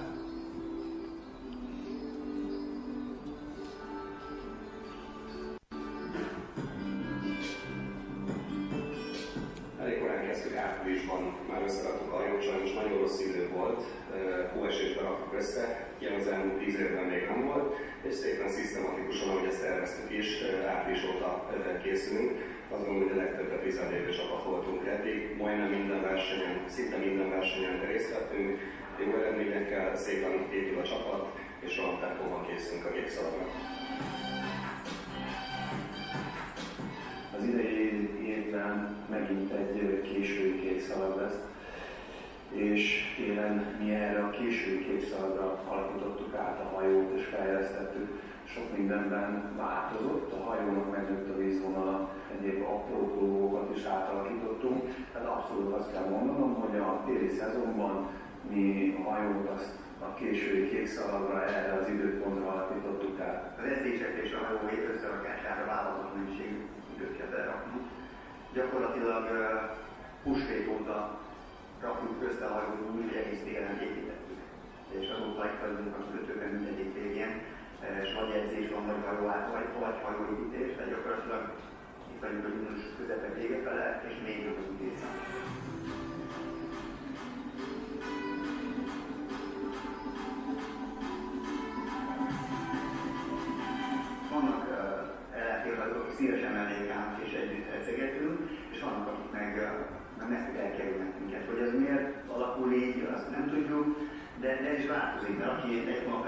[9.81, 13.81] Elég korán kezdtük áprilisban, már összeraktuk a hajót, sajnos nagyon rossz idő volt,
[14.55, 16.59] hóesésben raktuk össze, ilyen az elmúlt
[17.11, 20.29] még nem volt, és szépen szisztematikusan, ahogy ezt terveztük is,
[20.69, 21.51] április óta
[21.83, 25.37] készülünk azt gondolom, hogy a visszalépő csapat voltunk eddig.
[25.37, 28.59] Majdnem minden versenyen, szinte minden versenyen részt vettünk,
[29.05, 33.45] jó eredményekkel, szépen épül a csapat, és olyan tempóban készülünk a kékszalagra.
[37.37, 41.39] Az idei évben megint egy késői kékszalag lesz,
[42.53, 48.21] és télen mi erre a késői kékszalagra alakítottuk át a hajót és fejlesztettük
[48.55, 54.83] sok mindenben változott, a hajónak megnőtt a vízvonala, egyéb apró dolgokat is átalakítottunk.
[55.13, 58.09] Tehát abszolút azt kell mondanom, hogy a téli szezonban
[58.51, 63.59] mi a hajót azt a késői kék szalagra erre az időpontra alakítottuk át.
[63.59, 64.59] Az edzések és a hajó
[64.95, 66.59] összerakására vállalatot mennyiségű
[66.95, 67.81] időt kell berakni.
[68.53, 69.25] Gyakorlatilag
[70.23, 71.19] húsvét óta
[71.83, 74.41] rakjuk össze a hajót úgy, egész télen építettük.
[74.99, 77.33] És azóta itt vagyunk a kötőben mindegyik végén
[78.21, 81.43] vagy edzés van, vagy hajolás, vagy, vagy hajóépítés, de gyakorlatilag
[82.13, 85.17] itt vagyunk a gimnázius közepe vége fele, és még jobb az idézet.
[94.33, 98.39] Vannak uh, ellenfélek, szívesen mellénk állnak és együtt edzegetünk,
[98.73, 99.51] és vannak, akik meg,
[100.19, 101.47] meg messze elkerülnek minket.
[101.51, 103.87] Hogy ez miért alakul így, azt nem tudjuk,
[104.41, 106.27] de ez is változik, mert aki egy hónap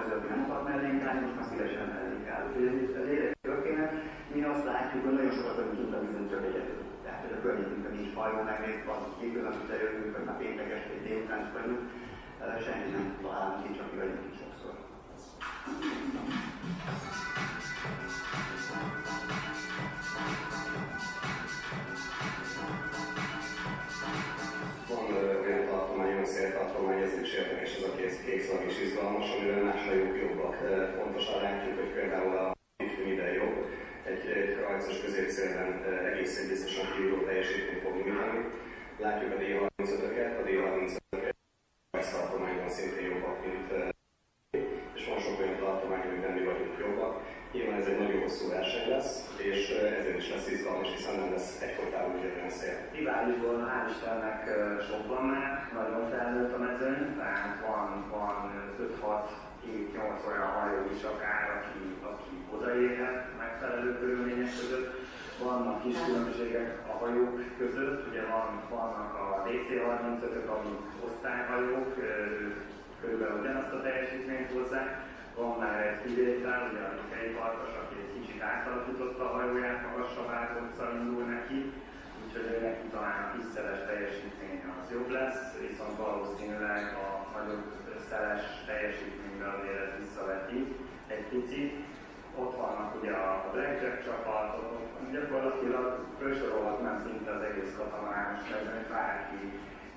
[8.33, 11.81] hajó, még van hétköznap, amit jövünk, vagy már péntek este, délután is vagyunk,
[12.65, 14.75] senki nem találunk így, csak mi vagyunk itt sokszor.
[26.25, 30.57] széltartomány, ez is érdekes, ez a kék szlag is izgalmas, amivel más hajók jobbak.
[30.97, 32.62] Pontosan látjuk, hogy például a
[34.65, 38.41] 30 as középszélben egészen biztosan kívül teljesíteni fog nyújtani.
[38.99, 43.69] Látjuk a D35-öket, a D35-öket tartományban szintén jobbak, mint
[44.95, 47.15] és van sok olyan tartomány, amiben mi vagyunk jobbak.
[47.53, 51.63] Nyilván ez egy nagyon hosszú verseny lesz, és ezért is lesz izgalmas, hiszen nem lesz
[51.63, 52.77] egyfolytában ugyanolyan szél.
[53.43, 54.41] volna, hál' Istennek
[54.89, 58.37] sok van már, nagyon felnőtt a mezőny, tehát van, van
[59.01, 61.79] 5-6 7-8 olyan hajó is akár, aki,
[62.13, 64.89] aki odaérhet megfelelő körülmények között.
[65.43, 71.95] Vannak kis különbségek a hajók között, ugye van, vannak a DC-35-ök, amik osztályhajók,
[73.01, 74.91] körülbelül ugyanazt a teljesítményt hozzák,
[75.37, 80.31] van már egy kivétel, ugye a Nikei Farkas, aki egy kicsit átalakította a hajóját, magasabb
[80.41, 81.73] átolccal indul neki,
[82.23, 87.65] úgyhogy neki talán a tízszeres teljesítménye az jobb lesz, viszont valószínűleg a nagyobb
[88.09, 88.45] szeles
[89.43, 90.61] teljesítményben azért ez visszaveti
[91.07, 91.73] egy picit.
[92.37, 99.43] Ott vannak ugye a Blackjack csapat, ott gyakorlatilag felsorolhatnám szinte az egész katamarános mezőn, bárki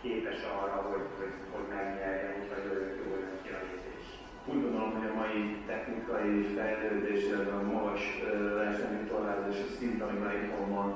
[0.02, 4.06] képes arra, hogy, hogy, hogy megnyerje, úgyhogy ő jól jön ki a lépés.
[4.52, 7.24] Úgy gondolom, hogy a mai technikai fejlődés,
[7.58, 8.04] a magas
[8.62, 10.90] versenytorlázási szint, ami már itthon van,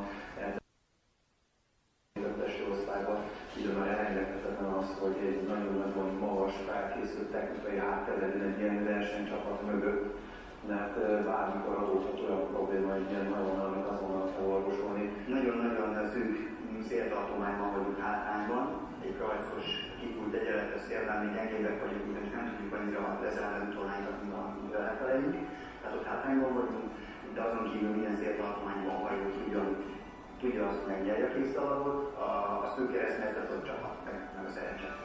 [2.14, 3.20] a testi osztályban,
[3.58, 7.78] ugye már elengedhetetlen az, hogy egy nagyon-nagyon magas felkészült technikai
[8.22, 10.06] legyen egy ilyen versenycsapat mögött,
[10.68, 10.96] mert
[11.30, 15.06] bármikor adódhat olyan probléma, hogy ilyen nagyon amit azonnal kell orvosolni.
[15.36, 16.34] Nagyon-nagyon szűk
[16.90, 18.64] széltartományban vagyunk hátrányban,
[19.06, 19.68] egy rajzos
[20.00, 24.84] kifújt egyenletes szélben még gyengébbek vagyunk, ugyanis nem tudjuk annyira lezelni a tornánkat, mint amivel
[24.90, 25.36] lefelejünk.
[25.80, 26.88] Tehát ott hátrányban vagyunk,
[27.34, 29.62] de azon kívül minden széltartományban hajó tudja,
[30.42, 32.30] tudja azt, megnyerje a készszalagot, a,
[32.66, 34.98] a szűk keresztmetszetet ott csapat, meg, meg a szerencse.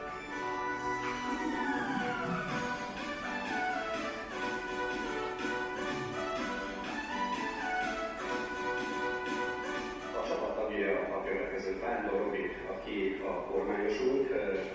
[11.81, 14.29] Vándor Robi, aki a kormányosunk,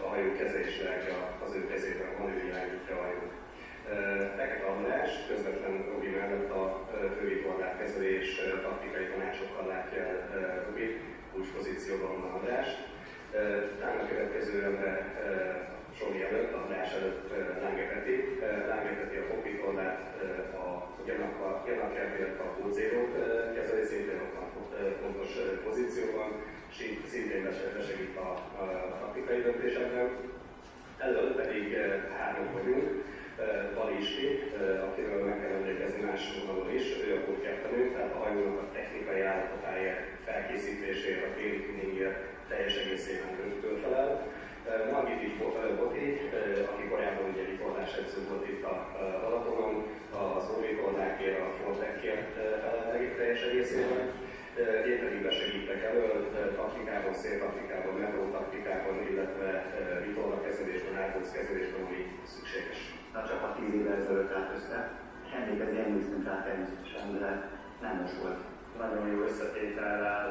[0.05, 1.01] a hajó kezelésileg
[1.45, 3.33] az ő kezében van, ő irányítja a hajót.
[4.37, 11.01] Fekete András közvetlen Robi mellett a fővitorlát kezelés taktikai tanácsokkal látja el Robi,
[11.57, 12.69] pozícióban van András.
[13.77, 14.97] Utána a következő ember
[15.99, 17.31] Zsoli előtt, András előtt.
[17.63, 20.01] Lange Peti a fogvitorlát,
[20.65, 23.15] a gyanakját, a pózérót
[23.55, 24.49] kezeli, szintén ott van
[25.03, 25.31] fontos
[25.65, 26.31] pozícióban
[27.07, 27.43] szintén
[27.77, 28.31] besegít a,
[28.63, 30.09] a taktikai döntésekben.
[30.99, 31.77] Előtt pedig
[32.19, 33.05] három vagyunk,
[33.75, 38.59] Balisti, eh, akiről meg kell emlékezni más oldalon is, ő a kódkeptenő, tehát a hajónak
[38.63, 43.31] a technikai állapotáért, felkészítésért, a téli tuningért teljes egészében
[43.71, 44.11] ő felel.
[44.93, 45.39] Margit így
[45.79, 46.07] Boti,
[46.73, 48.77] aki korábban ugye vitorlás edző volt itt a
[49.23, 49.75] Balatonon,
[50.23, 54.03] az Orvitornákért, a Frontekért felel teljes egészében
[54.93, 56.13] Ételi besegítek elől,
[56.57, 59.49] taktikában, széltaktikában, metró taktikában, illetve
[60.07, 62.01] vitorla kezelésben, árbóc kezelésben, ami
[62.35, 62.81] szükséges.
[63.19, 64.79] A csapat 10 évvel ezelőtt állt össze.
[65.39, 67.31] Emlékezni emlékszünk rá természetesen, de
[67.85, 68.41] nem most volt.
[68.83, 70.27] Nagyon jó összetétellel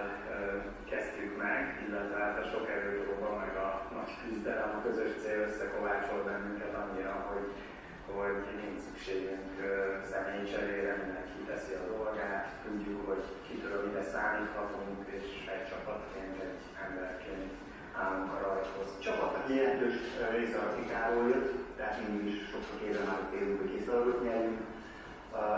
[0.91, 6.21] kezdtük meg, illetve hát a sok erőpróba, meg a nagy küzdelem, a közös cél összekovácsol
[6.27, 7.45] bennünket annyira, hogy
[8.17, 9.53] hogy nincs szükségünk
[10.11, 16.63] személyi cserére, mindenki teszi a dolgát, tudjuk, hogy kitől mire számíthatunk, és egy csapatként, egy
[16.85, 17.51] emberként
[18.01, 18.89] állunk a rajthoz.
[19.05, 19.97] Csapatnak jelentős
[20.35, 24.61] része Afrikáról jött, tehát mindig is sok-sok éve már célunk, hogy készalagot nyerjünk.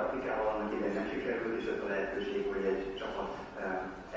[0.06, 3.32] Afrikával annak idején nem sikerült, és ott a lehetőség, hogy egy csapat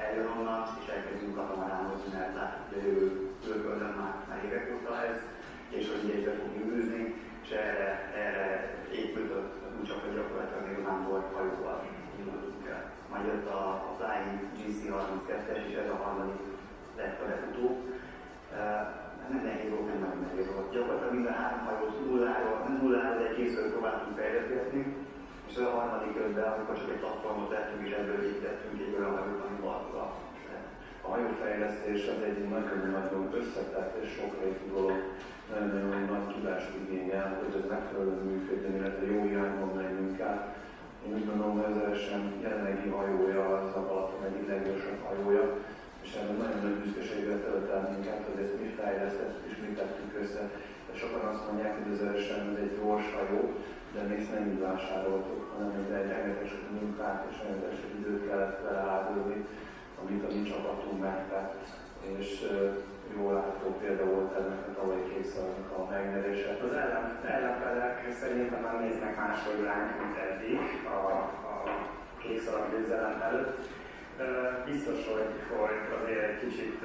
[0.04, 2.98] eljön onnan, és elkezdünk katamaránozni, mert látjuk, hogy ő
[3.44, 5.20] külföldön már, már évek óta ez,
[5.68, 7.02] és hogy egybe fogjuk űzni
[7.54, 7.88] erre,
[8.24, 8.46] erre
[8.92, 9.40] épült a
[9.88, 11.78] csak a gyakorlatilag még vándor hajóval
[12.18, 12.82] indultunk el.
[13.10, 16.40] Majd jött a, a Flying GC32-es, és ez a harmadik
[16.98, 17.66] lett a befutó.
[18.58, 18.84] Uh,
[19.32, 20.72] nem nehéz volt, nem nagyon nehéz volt.
[20.74, 24.82] Gyakorlatilag minden három hajót nulláról, nem nulláról, de készről próbáltunk fejleszteni,
[25.46, 29.16] és És a harmadik ötben, amikor csak egy platformot lettünk, és ebből építettünk egy olyan
[29.16, 30.08] hajót, ami valóban.
[31.04, 35.00] A hajófejlesztés az egy nagyon-nagyon összetett és sokrétű dolog,
[35.58, 40.44] nagyon-nagyon nagy tudást igényel, hogy ez megfelelően működjön, illetve jó irányban menjünk át.
[41.04, 42.10] Én úgy gondolom, hogy az első
[42.44, 45.44] jelenlegi hajója az a Balaton egyik leggyorsabb hajója,
[46.04, 50.12] és ebben nagyon nagy büszkeséggel tölt el minket, hogy ezt mi fejlesztettük és mi tettük
[50.22, 50.42] össze.
[50.86, 53.42] De sokan azt mondják, hogy az első ez egy gyors hajó,
[53.94, 58.62] de még nem így vásároltuk, hanem egy rengeteg sok munkát és rengeteg sok időt kellett
[58.64, 59.38] vele áldulni,
[60.00, 61.52] amit a mi csapatunk megtett.
[62.18, 62.28] És
[63.16, 66.58] jól látható példa volt ennek a tavalyi kékszalagnak a megnyerése.
[66.62, 71.08] Az ellen, ellenfelek szerintem már néznek máshogy ránk, mint eddig a,
[71.52, 71.62] a
[72.22, 73.68] kékszalag győzelem előtt.
[74.64, 76.80] Biztos, hogy, hogy azért egy kicsit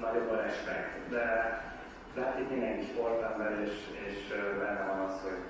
[0.00, 1.26] nagyobb a respekt, de,
[2.14, 3.72] de hát itt mindenki sportember, és,
[4.06, 4.18] és
[4.58, 5.40] benne van az, hogy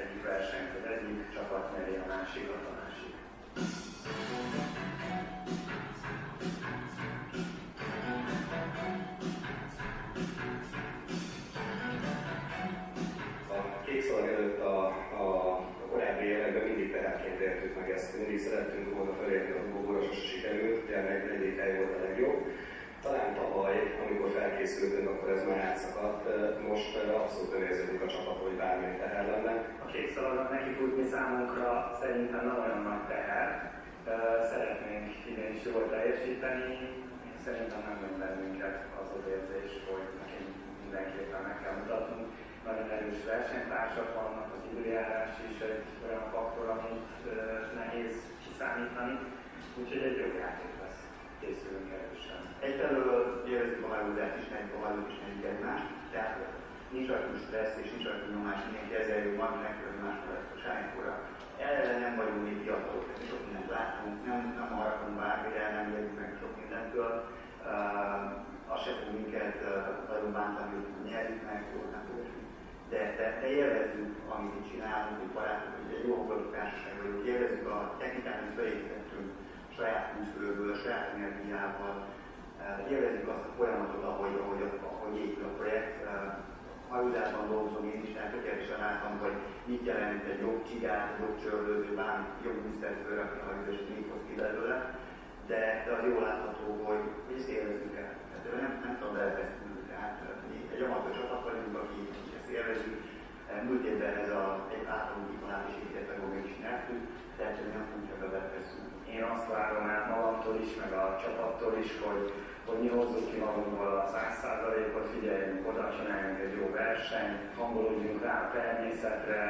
[0.00, 3.14] egyik versenyt, hogy egyik csapat nyeri, a másikat a másik.
[16.48, 18.16] Években mindig teherként értük meg ezt.
[18.18, 22.38] Mindig szerettünk volna felérni a dobogóra, sose sikerült, tényleg egyik hely volt a legjobb.
[23.04, 26.22] Talán tavaly, amikor felkészültünk, akkor ez már átszakadt.
[26.68, 29.54] Most abszolút önérződik a csapat, hogy bármilyen teher lenne.
[29.84, 31.68] A kék szalagnak neki futni számunkra
[32.02, 33.46] szerintem nem olyan nagy teher.
[34.50, 36.70] Szeretnénk idén is jól teljesíteni.
[37.44, 40.50] Szerintem nem jön bennünket az az érzés, hogy nekünk
[40.82, 42.28] mindenképpen meg kell mutatnunk
[42.68, 47.08] nagyon erős versenytársak vannak, az időjárás is egy olyan faktor, amit
[47.80, 49.14] nehéz kiszámítani,
[49.78, 51.00] úgyhogy egy jó játék lesz.
[51.40, 52.40] Készülünk erősen.
[52.68, 53.10] Egyfelől
[53.50, 56.36] érezzük a hajózást is, meg a hajót is meg egymást, tehát
[56.94, 61.14] nincs rajtunk stressz és nincs rajtunk nyomás, mindenki ezzel jó, van megfelelő máskor a sárnyakora.
[61.66, 66.30] Eleve nem vagyunk még fiatalok, sok mindent látunk, nem, nem harapunk bármire, nem jövünk meg
[66.40, 67.12] sok mindentől.
[67.72, 72.04] Uh, azt se fog minket uh, nagyon bántani, hogy nyerjük meg, jó, nem
[72.90, 77.66] de, de, de élvezzük, amit itt csinálunk, hogy barátok, hogy egy jó hangulatú társaság vagyunk,
[77.76, 79.28] a technikát, amit beépítettünk
[79.76, 81.94] saját külsőből, saját energiával,
[82.62, 85.96] eh, élvezzük azt a folyamatot, ahogy, ahogy, ahogy épül a projekt.
[86.06, 86.12] Eh,
[86.92, 89.36] hajózásban dolgozom én is, tehát tökéletesen látom, hogy
[89.70, 93.88] mit jelent egy jobb csigát, egy jobb csörlőző, bármi jobb műszert fölrakni a hajózás, és
[93.94, 94.76] mit hoz ki belőle.
[95.50, 98.12] De, de az jól látható, hogy, hogy ezt élvezzük el.
[98.30, 99.74] Tehát nem, nem szabad elveszteni.
[99.92, 102.00] Tehát eh, egy amatőr csapat vagyunk, aki
[102.56, 102.98] élvezünk.
[103.66, 105.28] Múlt évben ez a egy általunk
[105.68, 107.02] is épített meg is nyertük,
[107.36, 108.90] tehát hogy nem fogunk bevesszünk.
[109.14, 112.24] Én azt várom el magamtól is, meg a csapattól is, hogy,
[112.66, 118.22] hogy mi hozzuk ki magunkból a száz százalékot, figyeljünk oda, csináljunk egy jó versenyt, hangolódjunk
[118.22, 119.40] rá a természetre,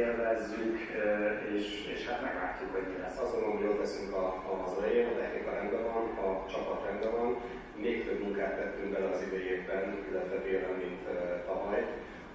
[0.00, 0.76] élvezzük,
[1.54, 3.18] és, és hát meglátjuk, hogy mi lesz.
[3.20, 7.12] Azt hogy ott leszünk a, a, az elején, a technika rendben van, a csapat rendben
[7.18, 7.30] van,
[7.84, 11.02] még több munkát tettünk bele az idejében, illetve télen, mint
[11.46, 11.82] tavaly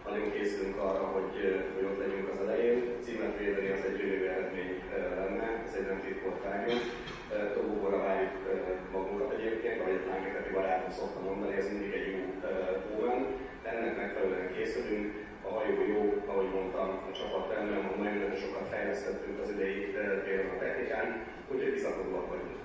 [0.09, 1.35] nagyon készülünk arra, hogy,
[1.75, 2.77] hogy ott legyünk az elején.
[3.03, 4.73] Címet védeni az egy gyönyörű eredmény
[5.19, 6.83] lenne, ez egy nem titkolt vágyunk.
[7.53, 8.35] Tobogóra várjuk
[8.91, 12.19] magunkat egyébként, ahogy egy lángeketi barátom szokta mondani, ez mindig egy jó
[12.93, 13.19] óven.
[13.69, 15.07] Ennek megfelelően készülünk,
[15.47, 19.79] a hajó jó, ahogy mondtam, a csapat rendben van, nagyon sokat fejlesztettünk az idei
[20.25, 21.07] téren a technikán,
[21.51, 22.61] úgyhogy bizakodóak vagyunk.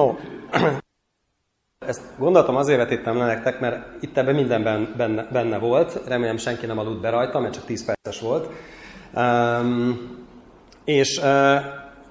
[0.00, 0.14] No,
[1.86, 6.00] ezt gondoltam azért vetítem le nektek, mert itt ebben mindenben benne, benne volt.
[6.06, 8.48] Remélem senki nem aludt be rajta, mert csak 10 perces volt.
[9.14, 10.18] Um,
[10.84, 11.60] és uh,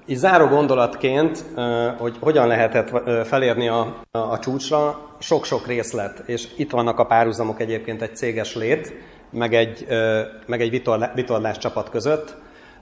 [0.06, 6.22] így záró gondolatként, uh, hogy hogyan lehetett uh, felérni a, a, a csúcsra, sok-sok részlet,
[6.26, 8.92] és itt vannak a párhuzamok egyébként egy céges lét,
[9.30, 10.82] meg egy, uh, meg egy
[11.14, 12.36] vitorlás csapat között.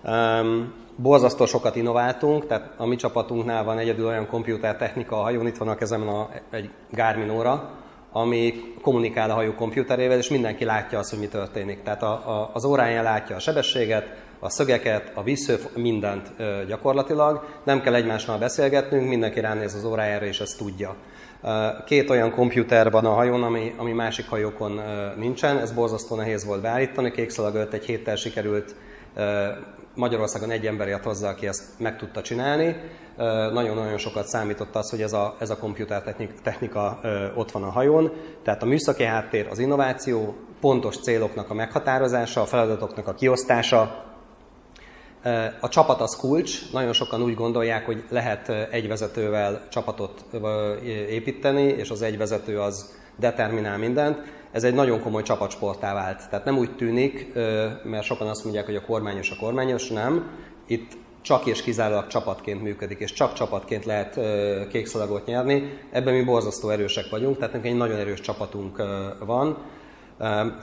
[0.05, 5.57] Um, borzasztó sokat innováltunk, tehát a mi csapatunknál van egyedül olyan komputertechnika a hajón, itt
[5.57, 7.70] van a kezemben a, egy Garmin óra,
[8.12, 11.82] ami kommunikál a hajó komputerével, és mindenki látja azt, hogy mi történik.
[11.82, 14.07] Tehát a, a, az óráján látja a sebességet,
[14.40, 17.44] a szögeket, a vissző, mindent ö, gyakorlatilag.
[17.64, 20.94] Nem kell egymással beszélgetnünk, mindenki ránéz az órájára, és ezt tudja.
[21.86, 24.80] Két olyan komputer van a hajón, ami, ami másik hajókon
[25.16, 27.11] nincsen, ez borzasztó nehéz volt beállítani.
[27.11, 28.74] Kékszalag egy héttel sikerült
[29.99, 32.76] Magyarországon egy ember ért hozzá, aki ezt meg tudta csinálni.
[33.53, 37.01] Nagyon-nagyon sokat számított az, hogy ez a, ez a komputer technika
[37.34, 38.12] ott van a hajón.
[38.42, 44.07] Tehát a műszaki háttér, az innováció, pontos céloknak a meghatározása, a feladatoknak a kiosztása,
[45.61, 50.24] A csapat az kulcs, nagyon sokan úgy gondolják, hogy lehet egy vezetővel csapatot
[51.09, 54.18] építeni, és az egy vezető az determinál mindent.
[54.53, 56.28] Ez egy nagyon komoly csapatsportá vált.
[56.30, 57.32] Tehát nem úgy tűnik,
[57.84, 60.30] mert sokan azt mondják, hogy a kormányos a kormányos, nem.
[60.66, 60.92] Itt
[61.22, 64.20] csak és kizárólag csapatként működik, és csak csapatként lehet
[64.68, 65.78] kékszalagot nyerni.
[65.90, 68.82] Ebben mi borzasztó erősek vagyunk, tehát nekünk egy nagyon erős csapatunk
[69.24, 69.57] van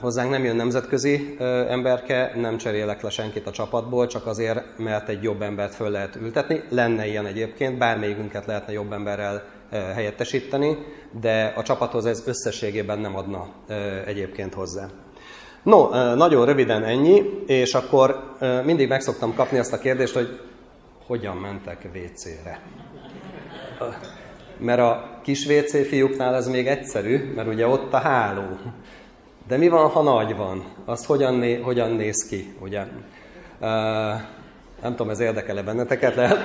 [0.00, 1.36] Hozzánk nem jön nemzetközi
[1.68, 6.16] emberke, nem cserélek le senkit a csapatból, csak azért, mert egy jobb embert föl lehet
[6.16, 6.62] ültetni.
[6.68, 10.76] Lenne ilyen egyébként, bármelyikünket lehetne jobb emberrel helyettesíteni,
[11.20, 13.48] de a csapathoz ez összességében nem adna
[14.06, 14.88] egyébként hozzá.
[15.62, 20.40] No, nagyon röviden ennyi, és akkor mindig megszoktam kapni azt a kérdést, hogy
[21.06, 22.60] hogyan mentek WC-re.
[24.58, 28.58] Mert a kis WC fiúknál ez még egyszerű, mert ugye ott a háló.
[29.48, 30.64] De mi van, ha nagy van?
[30.84, 32.80] Az hogyan, né, hogyan néz ki, ugye?
[32.80, 33.68] Uh,
[34.82, 36.14] nem tudom, ez érdekel-e benneteket?
[36.14, 36.38] Lehet,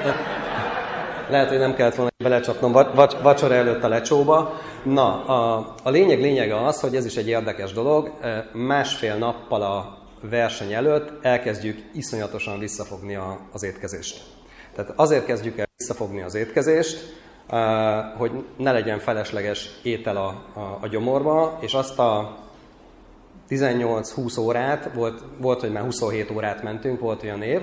[1.32, 4.54] lehet, hogy nem kellett volna belecsapnom vacs, vacsora előtt a lecsóba.
[4.84, 8.12] Na, a, a lényeg lényege az, hogy ez is egy érdekes dolog.
[8.54, 9.98] Másfél nappal a
[10.30, 14.24] verseny előtt elkezdjük iszonyatosan visszafogni a, az étkezést.
[14.76, 17.14] Tehát azért kezdjük el visszafogni az étkezést,
[18.18, 22.38] hogy ne legyen felesleges étel a, a, a gyomorba, és azt a
[23.50, 27.62] 18-20 órát, volt, volt, hogy már 27 órát mentünk, volt olyan év,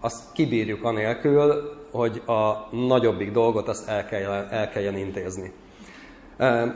[0.00, 5.52] azt kibírjuk anélkül, hogy a nagyobbik dolgot azt el, kell, el kelljen intézni.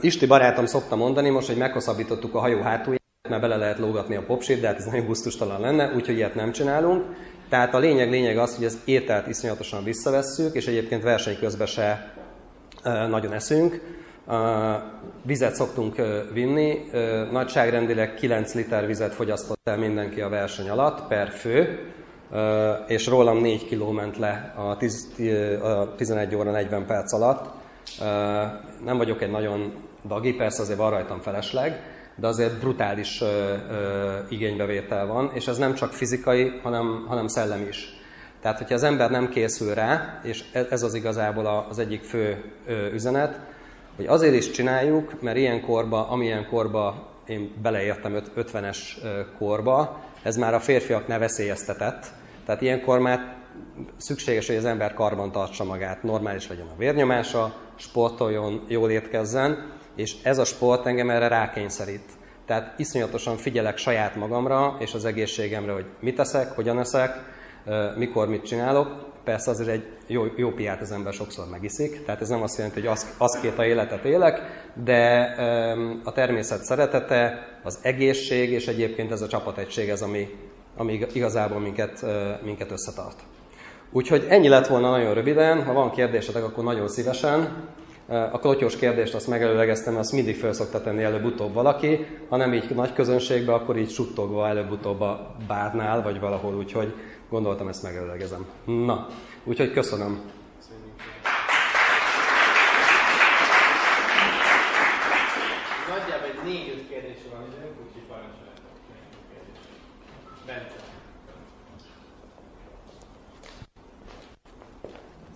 [0.01, 4.25] Isti barátom szokta mondani most, hogy meghosszabbítottuk a hajó hátulját, mert bele lehet lógatni a
[4.27, 7.05] popsit, de hát ez nagyon gusztustalan lenne, úgyhogy ilyet nem csinálunk.
[7.49, 12.13] Tehát a lényeg lényeg az, hogy az ételt iszonyatosan visszavesszük, és egyébként verseny közben se
[12.83, 13.81] nagyon eszünk.
[15.23, 15.97] Vizet szoktunk
[16.33, 16.91] vinni,
[17.31, 21.79] nagyságrendileg 9 liter vizet fogyasztott el mindenki a verseny alatt per fő,
[22.87, 24.77] és rólam 4 kiló ment le a
[25.97, 27.55] 11 óra 40 perc alatt.
[28.85, 29.73] Nem vagyok egy nagyon
[30.07, 31.81] dagi, persze azért van rajtam felesleg,
[32.15, 33.23] de azért brutális
[34.29, 37.95] igénybevétel van, és ez nem csak fizikai, hanem, hanem szellemi is.
[38.41, 42.53] Tehát, hogyha az ember nem készül rá, és e-, ez az igazából az egyik fő
[42.93, 43.41] üzenet,
[43.97, 48.79] hogy azért is csináljuk, mert ilyen korba, amilyen korba én beleértem 50-es
[49.39, 52.07] korba, ez már a férfiak ne veszélyeztetett.
[52.47, 53.35] Tehát ilyenkor már
[53.97, 60.17] szükséges, hogy az ember karban tartsa magát, normális legyen a vérnyomása, sportoljon, jól étkezzen, és
[60.23, 62.11] ez a sport engem erre rákényszerít.
[62.47, 67.11] Tehát iszonyatosan figyelek saját magamra és az egészségemre, hogy mit eszek, hogyan eszek,
[67.97, 72.29] mikor mit csinálok, persze azért egy jó, jó piát az ember sokszor megiszik, tehát ez
[72.29, 74.41] nem azt jelenti, hogy az, az két a életet élek,
[74.85, 75.35] de
[76.05, 80.29] a természet szeretete, az egészség, és egyébként ez a csapategység, ez ami,
[80.77, 82.07] ami igazából minket,
[82.45, 83.21] minket összetart.
[83.91, 87.69] Úgyhogy ennyi lett volna nagyon röviden, ha van kérdésetek, akkor nagyon szívesen.
[88.09, 92.75] A klotyós kérdést azt megelőlegeztem, azt mindig fel szokta tenni előbb-utóbb valaki, ha nem így
[92.75, 96.95] nagy közönségbe, akkor így suttogva előbb-utóbb a bárnál, vagy valahol, úgyhogy
[97.29, 98.47] Gondoltam, ezt megelőlegezem.
[98.65, 99.09] Na,
[99.45, 100.21] úgyhogy köszönöm.
[105.89, 107.67] Nagyjából egy négy-öt kérdés van úgyhogy.
[110.47, 110.75] Bence.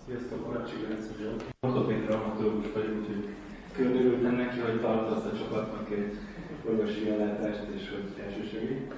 [0.07, 1.43] Sziasztok, Marcsi Bence vagyok.
[1.61, 3.29] Ortopéd dramaturgus vagyok, úgyhogy
[3.73, 6.19] külön örültem neki, hogy tartasz a csapatnak egy
[6.69, 8.93] orvosi ellátást és hogy elsősegít.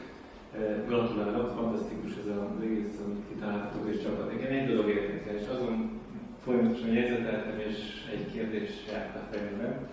[0.86, 4.32] Gratulálok, fantasztikus ez az egész, amit kitaláltatok és csapat.
[4.32, 6.00] Nekem egy dolog érdekel, és azon
[6.44, 7.76] folyamatosan jegyzeteltem, és
[8.12, 9.88] egy kérdés járt a fejembe,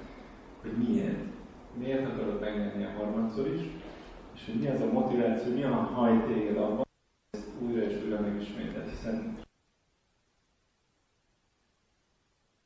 [0.62, 1.24] hogy miért?
[1.74, 3.62] Miért akarod megnyerni a harmadszor is?
[4.36, 8.04] És hogy mi az a motiváció, mi a hajt téged abban, hogy ezt újra és
[8.04, 9.38] újra megismételt, hiszen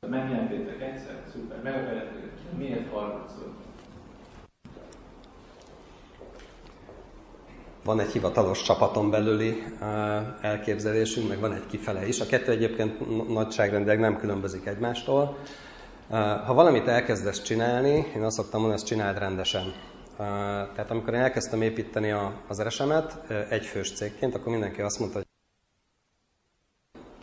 [0.08, 3.52] megnyertétek egyszer, szuper, megveretek, miért harmadszor?
[7.84, 9.64] Van egy hivatalos csapaton belüli
[10.40, 12.20] elképzelésünk, meg van egy kifele is.
[12.20, 15.38] A kettő egyébként nagyságrendileg nem különbözik egymástól.
[16.46, 19.72] Ha valamit elkezdesz csinálni, én azt szoktam mondani, ezt csináld rendesen.
[20.16, 22.14] Tehát amikor én elkezdtem építeni
[22.48, 25.26] az eresemet egyfős cégként, akkor mindenki azt mondta, hogy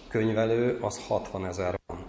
[0.07, 2.05] könyvelő az 60 ezer van.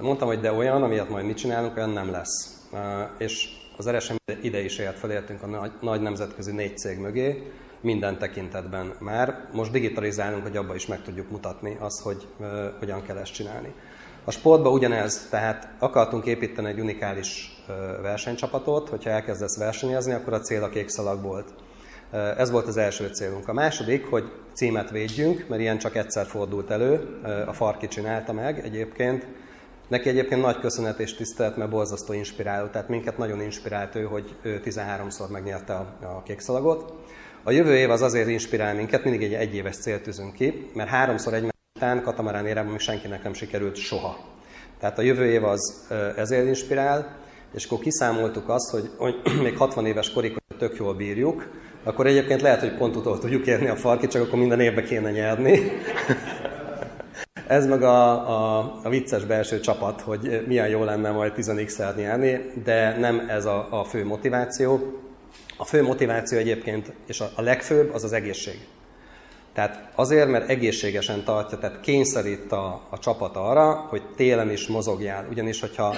[0.00, 2.66] Mondtam, hogy de olyan, amilyet majd mit csinálunk, olyan nem lesz.
[3.18, 8.18] És az RSM ide is ért, felértünk a nagy, nagy nemzetközi négy cég mögé, minden
[8.18, 9.48] tekintetben már.
[9.52, 12.46] Most digitalizálunk, hogy abba is meg tudjuk mutatni azt, hogy uh,
[12.78, 13.72] hogyan kell ezt csinálni.
[14.24, 17.56] A sportban ugyanez, tehát akartunk építeni egy unikális
[18.02, 21.54] versenycsapatot, hogyha elkezdesz versenyezni, akkor a cél a kék szalag volt.
[22.36, 23.48] Ez volt az első célunk.
[23.48, 28.64] A második, hogy címet védjünk, mert ilyen csak egyszer fordult elő, a Farki csinálta meg
[28.64, 29.26] egyébként.
[29.88, 34.34] Neki egyébként nagy köszönet és tisztelet, mert borzasztó inspiráló, tehát minket nagyon inspirált ő, hogy
[34.42, 36.92] ő 13-szor megnyerte a, a kékszalagot.
[37.42, 41.34] A jövő év az azért inspirál minket, mindig egy egyéves célt tűzünk ki, mert háromszor
[41.34, 44.18] egymás után katamarán érában még senkinek nem sikerült soha.
[44.80, 47.16] Tehát a jövő év az ezért inspirál,
[47.54, 51.50] és akkor kiszámoltuk azt, hogy, hogy még 60 éves korig tök jól bírjuk,
[51.82, 55.10] akkor egyébként lehet, hogy pont utol tudjuk érni a farkit, csak akkor minden évbe kéne
[55.10, 55.60] nyerni.
[57.46, 62.52] Ez meg a, a, a vicces belső csapat, hogy milyen jó lenne majd 10x nyerni,
[62.64, 65.00] de nem ez a, a fő motiváció.
[65.56, 68.66] A fő motiváció egyébként, és a, a legfőbb, az az egészség.
[69.52, 75.26] Tehát azért, mert egészségesen tartja, tehát kényszerít a, a csapat arra, hogy télen is mozogjál.
[75.30, 75.94] Ugyanis, hogyha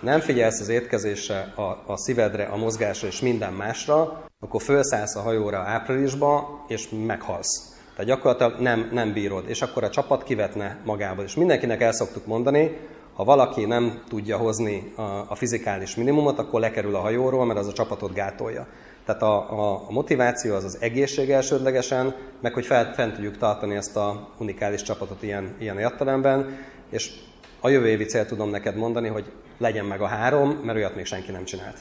[0.00, 5.20] nem figyelsz az étkezésre, a, a szívedre, a mozgásra és minden másra, akkor felszállsz a
[5.20, 7.69] hajóra áprilisba, és meghalsz.
[8.00, 11.24] Tehát gyakorlatilag nem, nem bírod, és akkor a csapat kivetne magából.
[11.24, 12.76] És mindenkinek el szoktuk mondani,
[13.14, 17.66] ha valaki nem tudja hozni a, a fizikális minimumot, akkor lekerül a hajóról, mert az
[17.66, 18.66] a csapatot gátolja.
[19.04, 23.74] Tehát a, a, a motiváció az az egészség elsődlegesen, meg hogy fel, fent tudjuk tartani
[23.76, 26.58] ezt a unikális csapatot ilyen, ilyen értelemben,
[26.90, 27.12] és
[27.60, 31.04] a jövő évi cél tudom neked mondani, hogy legyen meg a három, mert olyat még
[31.04, 31.78] senki nem csinált.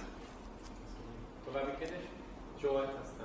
[1.46, 1.98] További kérdés?
[2.62, 3.20] Zsolt, aztán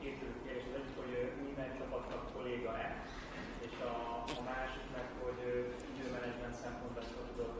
[0.00, 1.12] Két kérdés, az egyik, hogy
[1.46, 2.88] minden csapatnak kolléga-e,
[3.66, 3.92] és a,
[4.38, 5.40] a másik meg, hogy
[5.92, 7.04] időmenedzsment szempontból
[7.38, 7.56] tudod,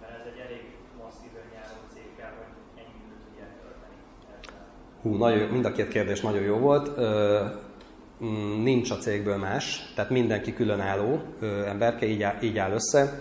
[0.00, 0.64] mert ez egy elég
[1.00, 3.98] masszív önjáró cég kell, hogy ennyi időt tudják tölteni.
[5.02, 6.90] Hú, nagyon, mind a két kérdés nagyon jó volt.
[8.24, 11.20] Mm, nincs a cégből más, tehát mindenki különálló
[11.66, 13.20] emberke, így áll, így áll össze.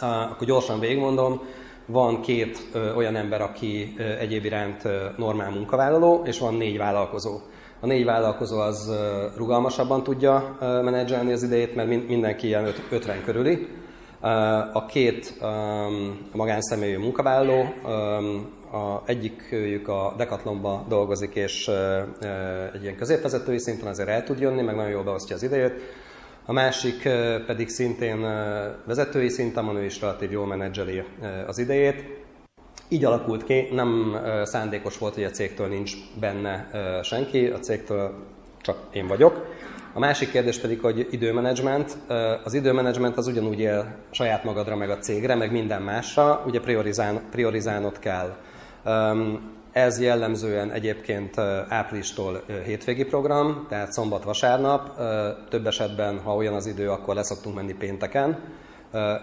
[0.00, 1.40] Akkor gyorsan végigmondom,
[1.86, 7.40] van két olyan ember, aki egyéb iránt normál munkavállaló, és van négy vállalkozó.
[7.80, 8.92] A négy vállalkozó az
[9.36, 13.68] rugalmasabban tudja menedzselni az idejét, mert mindenki ilyen 50 körüli.
[14.72, 15.34] A két
[16.32, 17.64] magánszemélyű munkavállaló,
[18.72, 21.70] a egyikük a Decathlonba dolgozik, és
[22.72, 25.72] egy ilyen középvezetői szinten azért el tud jönni, meg nagyon jól beosztja az idejét.
[26.46, 27.08] A másik
[27.46, 28.20] pedig szintén
[28.84, 31.02] vezetői szinten ő is relatív jól menedzseli
[31.46, 32.04] az idejét.
[32.88, 36.70] Így alakult ki, nem szándékos volt, hogy a cégtől nincs benne
[37.02, 38.14] senki, a cégtől
[38.60, 39.46] csak én vagyok.
[39.92, 41.96] A másik kérdés pedig, hogy időmenedzsment.
[42.44, 47.22] Az időmenedzsment az ugyanúgy él saját magadra, meg a cégre, meg minden másra, ugye priorizál,
[47.30, 48.36] priorizálnod kell.
[49.72, 54.96] Ez jellemzően egyébként áprilistól hétvégi program, tehát szombat-vasárnap.
[55.48, 58.38] Több esetben, ha olyan az idő, akkor leszoktunk menni pénteken.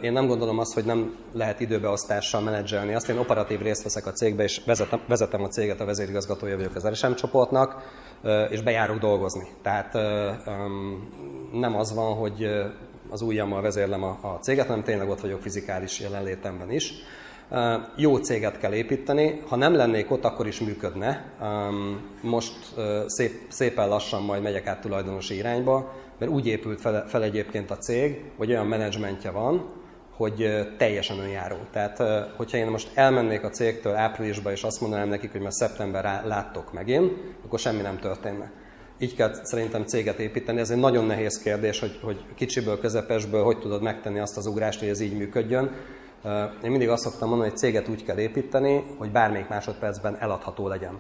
[0.02, 2.94] Én nem gondolom azt, hogy nem lehet időbeosztással menedzselni.
[2.94, 4.62] Azt én operatív részt veszek a cégbe, és
[5.08, 7.76] vezetem, a céget, a vezérigazgatója vagyok az RSM csoportnak,
[8.50, 9.48] és bejárok dolgozni.
[9.62, 9.94] Tehát
[11.52, 12.48] nem az van, hogy
[13.10, 16.94] az ujjammal vezérlem a céget, hanem tényleg ott vagyok fizikális jelenlétemben is.
[17.96, 21.26] Jó céget kell építeni, ha nem lennék ott, akkor is működne.
[22.22, 22.54] Most
[23.06, 27.78] szép, szépen lassan majd megyek át tulajdonosi irányba, mert úgy épült fel, fel egyébként a
[27.78, 29.70] cég, hogy olyan menedzsmentje van,
[30.16, 31.56] hogy teljesen önjáró.
[31.72, 32.04] Tehát,
[32.38, 36.74] hogyha én most elmennék a cégtől áprilisba, és azt mondanám nekik, hogy már szeptember láttok
[36.74, 37.12] megint,
[37.46, 38.52] akkor semmi nem történne.
[39.00, 40.60] Így kell szerintem céget építeni.
[40.60, 44.80] Ez egy nagyon nehéz kérdés, hogy, hogy kicsiből, közepesből hogy tudod megtenni azt az ugrást,
[44.80, 45.72] hogy ez így működjön.
[46.64, 51.00] Én mindig azt szoktam mondani, hogy céget úgy kell építeni, hogy bármelyik másodpercben eladható legyen.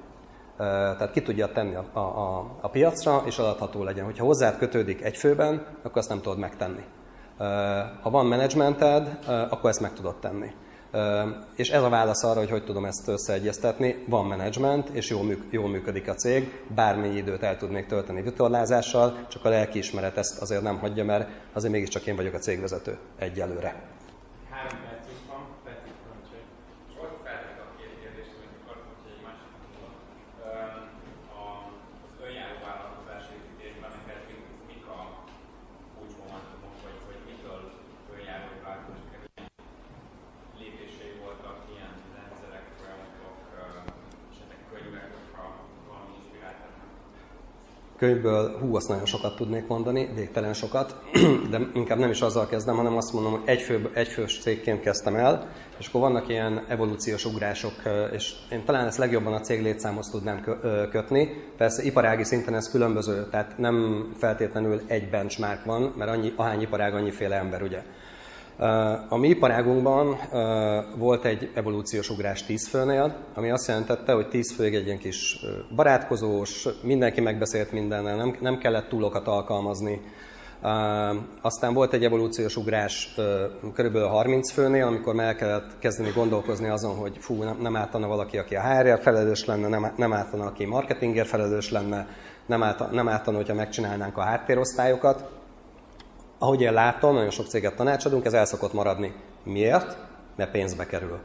[0.57, 4.05] Tehát ki tudja tenni a, a, a piacra, és eladható legyen.
[4.05, 6.83] Hogyha hozzád kötődik egy főben, akkor azt nem tudod megtenni.
[8.01, 9.19] Ha van menedzsmented,
[9.49, 10.51] akkor ezt meg tudod tenni.
[11.55, 14.03] És ez a válasz arra, hogy hogy tudom ezt összeegyeztetni.
[14.07, 19.25] Van menedzsment, és jól, műk, jól működik a cég, bármennyi időt el tudnék tölteni vitorlázással,
[19.27, 23.92] csak a lelkiismeret ezt azért nem hagyja, mert azért mégiscsak én vagyok a cégvezető egyelőre.
[48.13, 50.95] Könyvből hú, azt nagyon sokat tudnék mondani, végtelen sokat,
[51.51, 55.49] de inkább nem is azzal kezdem, hanem azt mondom, hogy egyfő, egyfős cégként kezdtem el,
[55.77, 57.73] és akkor vannak ilyen evolúciós ugrások,
[58.13, 60.59] és én talán ezt legjobban a cég létszámhoz tudnám
[60.91, 61.43] kötni.
[61.57, 66.93] Persze iparági szinten ez különböző, tehát nem feltétlenül egy benchmark van, mert annyi, ahány iparág,
[66.93, 67.83] annyiféle ember, ugye.
[69.09, 70.17] A mi iparágunkban
[70.97, 75.45] volt egy evolúciós ugrás 10 főnél, ami azt jelentette, hogy 10 főig egy ilyen kis
[75.75, 80.01] barátkozós, mindenki megbeszélt mindennel, nem, nem kellett túlokat alkalmazni.
[81.41, 83.15] Aztán volt egy evolúciós ugrás
[83.73, 88.55] körülbelül 30 főnél, amikor el kellett kezdeni gondolkozni azon, hogy fú, nem, átana valaki, aki
[88.55, 92.07] a HR felelős lenne, nem, nem átana, aki marketingért felelős lenne,
[92.45, 95.29] nem, át, nem átana, hogyha megcsinálnánk a háttérosztályokat
[96.43, 99.13] ahogy én látom, nagyon sok céget tanácsadunk, ez el szokott maradni.
[99.43, 99.97] Miért?
[100.35, 101.19] Mert pénzbe kerül.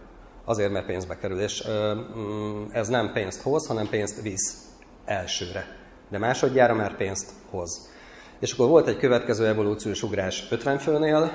[0.45, 1.41] Azért, mert pénzbe kerül.
[1.41, 4.67] És mm, ez nem pénzt hoz, hanem pénzt visz
[5.05, 5.67] elsőre.
[6.11, 7.91] De másodjára már pénzt hoz.
[8.39, 11.31] És akkor volt egy következő evolúciós ugrás 50 főnél,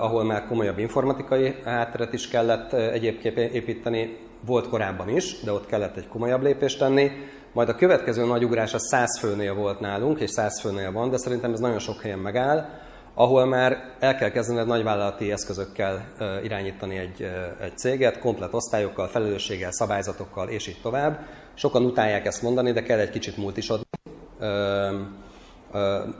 [0.00, 4.18] ahol már komolyabb informatikai hátteret is kellett egyébként építeni.
[4.46, 7.10] Volt korábban is, de ott kellett egy komolyabb lépést tenni.
[7.52, 11.16] Majd a következő nagy ugrás a 100 főnél volt nálunk, és 100 főnél van, de
[11.16, 16.04] szerintem ez nagyon sok helyen megáll ahol már el kell kezdened nagyvállalati eszközökkel
[16.42, 17.30] irányítani egy,
[17.60, 21.18] egy céget, komplet osztályokkal, felelősséggel, szabályzatokkal, és így tovább.
[21.54, 23.84] Sokan utálják ezt mondani, de kell egy kicsit multisodni,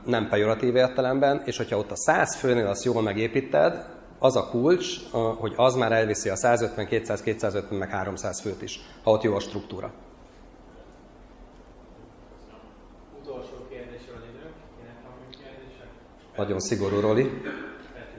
[0.05, 3.85] nem pejoratív értelemben, és hogyha ott a 100 főnél azt jól megépíted,
[4.19, 8.79] az a kulcs, hogy az már elviszi a 150, 200, 250, meg 300 főt is,
[9.03, 9.91] ha ott jó a struktúra.
[16.41, 17.41] Nagyon szigorú Roli.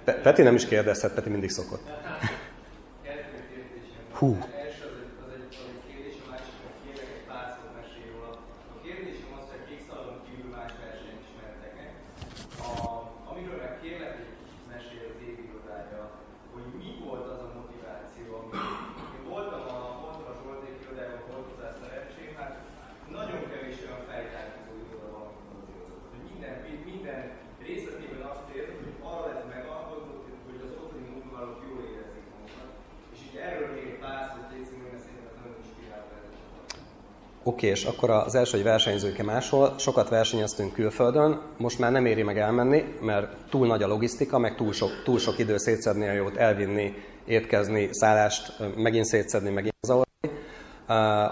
[0.05, 1.83] Peti nem is kérdezhet, Peti mindig szokott.
[4.13, 4.39] Hú.
[37.45, 42.23] Oké, és akkor az első, hogy versenyzőke máshol, sokat versenyeztünk külföldön, most már nem éri
[42.23, 46.13] meg elmenni, mert túl nagy a logisztika, meg túl sok, túl sok idő szétszedni a
[46.13, 50.11] jót, elvinni, étkezni, szállást, megint szétszedni, megint zavarni.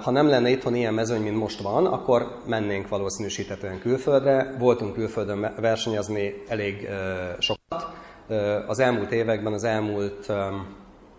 [0.05, 4.55] Ha nem lenne itthon ilyen mezőny, mint most van, akkor mennénk valószínűsítetően külföldre.
[4.59, 6.89] Voltunk külföldön versenyezni elég
[7.39, 7.89] sokat.
[8.67, 10.33] Az elmúlt években, az elmúlt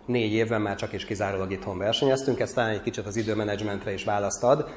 [0.06, 4.04] négy évben már csak és kizárólag itthon versenyeztünk, ez talán egy kicsit az időmenedzsmentre is
[4.04, 4.70] választ ad.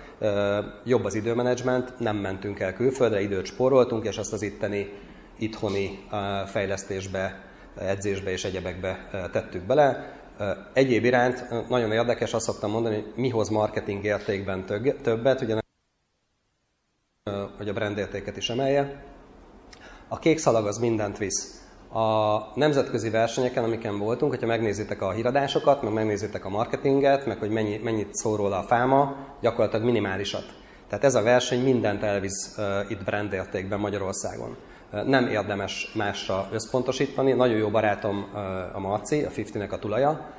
[0.84, 4.93] Jobb az időmenedzsment, nem mentünk el külföldre, időt spóroltunk, és azt az itteni
[5.38, 6.07] itthoni
[6.45, 7.43] fejlesztésbe,
[7.78, 10.13] edzésbe és egyebekbe tettük bele.
[10.73, 14.65] Egyéb iránt nagyon érdekes, azt szoktam mondani, hogy mi hoz marketing értékben
[15.01, 15.59] többet, ugye
[17.57, 19.03] hogy a brand értéket is emelje.
[20.07, 21.64] A kék szalag az mindent visz
[21.95, 27.49] a nemzetközi versenyeken, amiken voltunk, hogyha megnézitek a híradásokat, meg megnézitek a marketinget, meg hogy
[27.49, 30.45] mennyi, mennyit szól róla a fáma, gyakorlatilag minimálisat.
[30.89, 34.55] Tehát ez a verseny mindent elvisz uh, itt brandértékben Magyarországon.
[34.93, 37.31] Uh, nem érdemes másra összpontosítani.
[37.31, 40.29] Nagyon jó barátom uh, a Marci, a 50-nek a tulaja.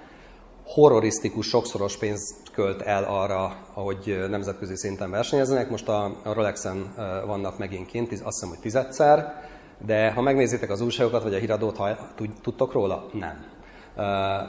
[0.65, 5.71] Horrorisztikus, sokszoros pénzt költ el arra, hogy nemzetközi szinten versenyezzenek.
[5.71, 9.45] Most a, a Rolexen uh, vannak megint kint, azt hiszem, hogy tizedszer
[9.85, 11.97] de ha megnézitek az újságokat, vagy a híradót, ha
[12.43, 13.55] tudtok róla, nem.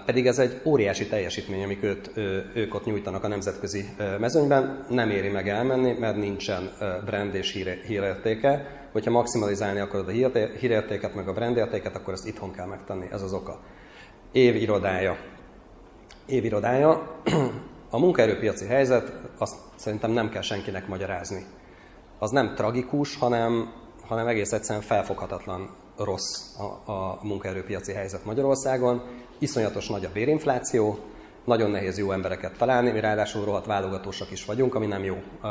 [0.05, 2.11] Pedig ez egy óriási teljesítmény, amik őt,
[2.53, 3.85] ők ott nyújtanak a nemzetközi
[4.19, 4.85] mezőnyben.
[4.89, 6.71] Nem éri meg elmenni, mert nincsen
[7.05, 8.65] brand és hír, hírértéke.
[8.91, 10.11] Hogyha maximalizálni akarod a
[10.59, 13.07] hírértéket, meg a brandértéket, akkor ezt itthon kell megtenni.
[13.11, 13.59] Ez az oka.
[14.31, 15.17] Év irodája.
[16.25, 17.01] Év irodája.
[17.89, 21.45] A munkaerőpiaci helyzet, azt szerintem nem kell senkinek magyarázni.
[22.19, 23.73] Az nem tragikus, hanem
[24.07, 29.01] hanem egész egyszerűen felfoghatatlan rossz a, a munkaerőpiaci helyzet Magyarországon.
[29.37, 30.99] Iszonyatos nagy a bérinfláció,
[31.45, 35.47] nagyon nehéz jó embereket találni, mi ráadásul rohadt válogatósak is vagyunk, ami nem jó a,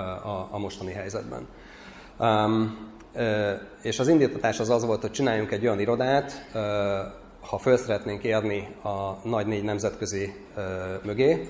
[0.51, 1.47] a, mostani helyzetben.
[2.19, 2.79] Um,
[3.83, 6.51] és az indítatás az az volt, hogy csináljunk egy olyan irodát,
[7.41, 10.35] ha föl szeretnénk érni a nagy négy nemzetközi
[11.03, 11.49] mögé,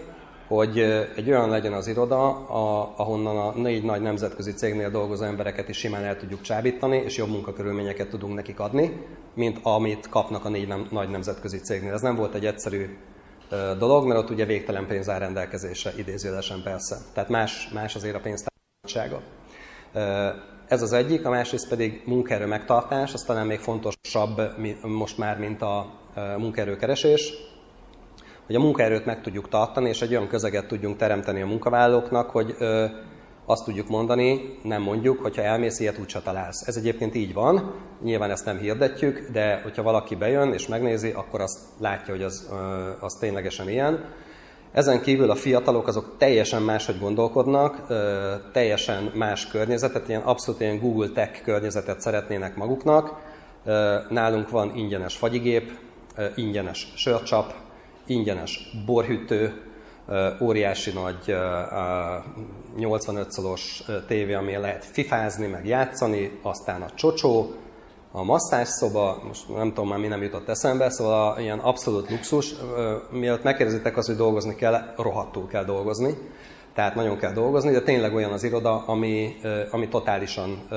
[0.49, 0.79] hogy
[1.17, 5.77] egy olyan legyen az iroda, a, ahonnan a négy nagy nemzetközi cégnél dolgozó embereket is
[5.77, 10.75] simán el tudjuk csábítani, és jobb munkakörülményeket tudunk nekik adni, mint amit kapnak a négy
[10.91, 11.93] nagy nemzetközi cégnél.
[11.93, 12.97] Ez nem volt egy egyszerű
[13.79, 16.97] dolog, mert ott ugye végtelen pénz áll rendelkezésre, idézőjelesen persze.
[17.13, 19.23] Tehát más, más azért a pénztársasága.
[20.69, 24.41] Ez az egyik, a másrészt pedig munkaerő megtartás, az talán még fontosabb
[24.83, 25.93] most már, mint a
[26.37, 27.33] munkaerőkeresés
[28.47, 32.57] hogy a munkaerőt meg tudjuk tartani, és egy olyan közeget tudjunk teremteni a munkavállalóknak, hogy,
[33.49, 36.67] azt tudjuk mondani, nem mondjuk, hogyha elmész, ilyet úgyse találsz.
[36.67, 41.41] Ez egyébként így van, nyilván ezt nem hirdetjük, de hogyha valaki bejön és megnézi, akkor
[41.41, 42.51] azt látja, hogy az,
[43.01, 44.05] az ténylegesen ilyen.
[44.73, 47.87] Ezen kívül a fiatalok azok teljesen máshogy gondolkodnak,
[48.53, 53.13] teljesen más környezetet, ilyen abszolút ilyen Google Tech környezetet szeretnének maguknak.
[54.09, 55.79] Nálunk van ingyenes fagyigép,
[56.35, 57.55] ingyenes sörcsap,
[58.07, 59.63] ingyenes borhűtő,
[60.41, 61.35] óriási nagy
[62.77, 67.55] 85 szolos tévé, ami lehet fifázni, meg játszani, aztán a csocsó,
[68.13, 72.55] a masszázszoba, most nem tudom már mi nem jutott eszembe, szóval ilyen abszolút luxus.
[73.11, 76.15] Mielőtt megkérdezitek azt, hogy dolgozni kell, rohadtul kell dolgozni.
[76.75, 79.37] Tehát nagyon kell dolgozni, de tényleg olyan az iroda, ami,
[79.71, 80.69] ami totálisan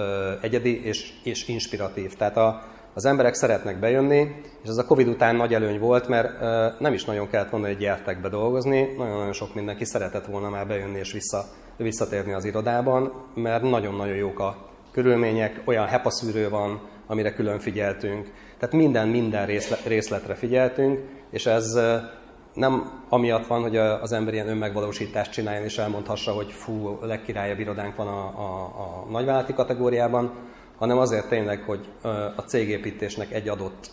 [0.42, 2.16] egyedi és, és inspiratív.
[2.16, 2.64] Tehát a,
[2.94, 6.40] az emberek szeretnek bejönni, és ez a Covid után nagy előny volt, mert
[6.80, 10.68] nem is nagyon kellett mondani, hogy gyertek be dolgozni, nagyon-nagyon sok mindenki szeretett volna már
[10.68, 11.46] bejönni és vissza,
[11.78, 18.32] visszatérni az irodában, mert nagyon-nagyon jók a körülmények, olyan hepaszűrő van, amire külön figyeltünk.
[18.58, 19.46] Tehát minden, minden
[19.86, 21.00] részletre figyeltünk,
[21.32, 21.80] és ez
[22.54, 27.96] nem amiatt van, hogy az ember ilyen önmegvalósítást csináljon, és elmondhassa, hogy fú, legkirályabb irodánk
[27.96, 30.32] van a, a, a nagyvállalati kategóriában,
[30.80, 31.90] hanem azért tényleg, hogy
[32.36, 33.92] a cégépítésnek egy adott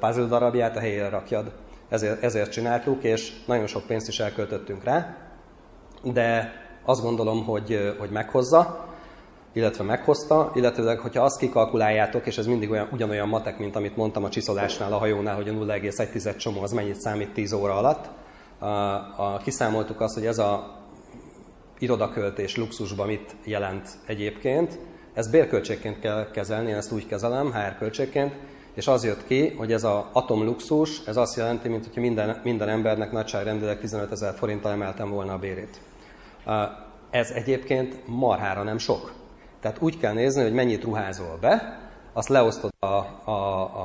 [0.00, 1.52] puzzle darabját a helyére rakjad.
[1.88, 5.16] Ezért, ezért csináltuk, és nagyon sok pénzt is elköltöttünk rá,
[6.02, 6.52] de
[6.84, 8.86] azt gondolom, hogy, hogy meghozza,
[9.52, 14.24] illetve meghozta, illetve hogyha azt kikalkuláljátok, és ez mindig olyan, ugyanolyan matek, mint amit mondtam
[14.24, 18.10] a csiszolásnál, a hajónál, hogy a 0,1 csomó az mennyit számít 10 óra alatt,
[18.58, 20.80] a, a, kiszámoltuk azt, hogy ez a
[21.78, 24.78] irodaköltés luxusban mit jelent egyébként,
[25.14, 28.34] ezt bérköltségként kell kezelni, én ezt úgy kezelem, HR költségként,
[28.74, 32.68] és az jött ki, hogy ez az atomluxus, ez azt jelenti, mint hogyha minden, minden
[32.68, 35.80] embernek nagyságrendileg 15 ezer forinttal emeltem volna a bérét.
[37.10, 39.12] Ez egyébként marhára nem sok.
[39.60, 41.80] Tehát úgy kell nézni, hogy mennyit ruházol be,
[42.12, 43.30] azt leosztod a, a,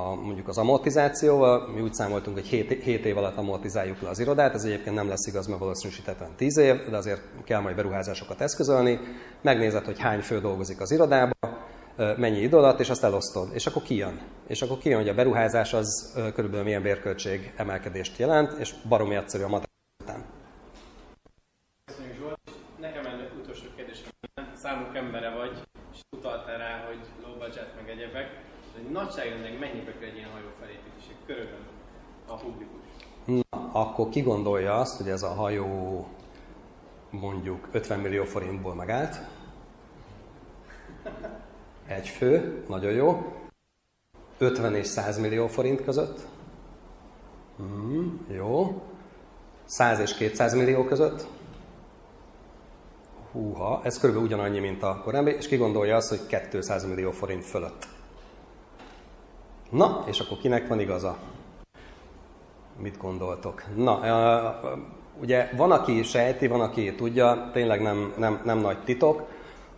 [0.09, 4.19] a, mondjuk az amortizációval, mi úgy számoltunk, hogy 7, 7 év alatt amortizáljuk le az
[4.19, 8.41] irodát, ez egyébként nem lesz igaz, mert valószínűsítetlen 10 év, de azért kell majd beruházásokat
[8.41, 8.99] eszközölni,
[9.41, 11.65] megnézed, hogy hány fő dolgozik az irodában,
[11.97, 14.21] mennyi idő alatt, és azt elosztod, és akkor kijön.
[14.47, 19.43] És akkor kijön, hogy a beruházás az körülbelül milyen bérköltség emelkedést jelent, és baromi egyszerű
[19.43, 19.69] a matek
[20.03, 20.25] után.
[21.85, 22.39] Köszönjük Zsolt.
[22.79, 24.09] Nekem ennek utolsó kérdésem,
[24.53, 25.61] számuk embere vagy,
[25.93, 26.99] és utaltál rá, hogy
[27.47, 28.39] budget meg egyebek,
[28.73, 31.65] hogy nagyságrendileg mennyibe kell egy ilyen hajó felépítés, körülbelül
[32.27, 32.81] a publikus?
[33.25, 36.07] Na, akkor ki gondolja azt, hogy ez a hajó
[37.09, 39.19] mondjuk 50 millió forintból megállt?
[41.87, 43.33] Egy fő, nagyon jó.
[44.37, 46.19] 50 és 100 millió forint között.
[47.61, 48.81] Mm, jó.
[49.65, 51.27] 100 és 200 millió között.
[53.37, 57.45] Húha, ez körülbelül ugyanannyi, mint a korábbi, és ki gondolja azt, hogy 200 millió forint
[57.45, 57.87] fölött.
[59.69, 61.17] Na, és akkor kinek van igaza?
[62.77, 63.63] Mit gondoltok?
[63.75, 63.99] Na,
[65.21, 69.27] ugye van, aki sejti, van, aki tudja, tényleg nem, nem, nem nagy titok.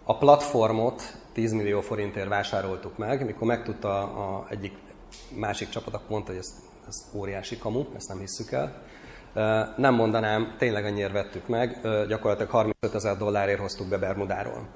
[0.03, 1.01] A platformot
[1.33, 4.77] 10 millió forintért vásároltuk meg, mikor megtudta a egyik
[5.35, 6.55] másik csapat, akkor mondta, hogy ez,
[6.87, 8.83] ez óriási kamu, ezt nem hisszük el.
[9.75, 14.67] Nem mondanám, tényleg annyiért vettük meg, gyakorlatilag 35 ezer dollárért hoztuk be Bermudáról.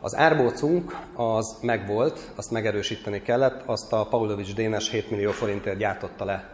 [0.00, 6.24] Az árbócunk az megvolt, azt megerősíteni kellett, azt a Paulovics Dénes 7 millió forintért gyártotta
[6.24, 6.48] le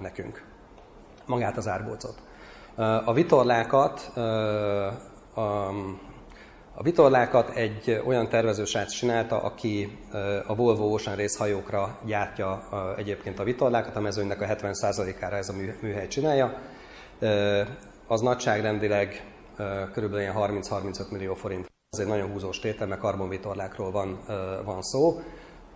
[0.00, 0.44] nekünk.
[1.26, 2.14] Magát az árbócot.
[3.04, 4.12] A vitorlákat,
[6.74, 9.98] a vitorlákat egy olyan tervezősrác csinálta, aki
[10.46, 12.62] a Volvo Ocean Race hajókra gyártja
[12.96, 16.58] egyébként a vitorlákat, a mezőnynek a 70%-ára ez a műhely csinálja.
[18.06, 19.24] Az nagyságrendileg
[19.92, 21.70] körülbelül 30-35 millió forint.
[21.90, 24.20] Ez egy nagyon húzós tétel, mert karbonvitorlákról van,
[24.64, 25.20] van szó.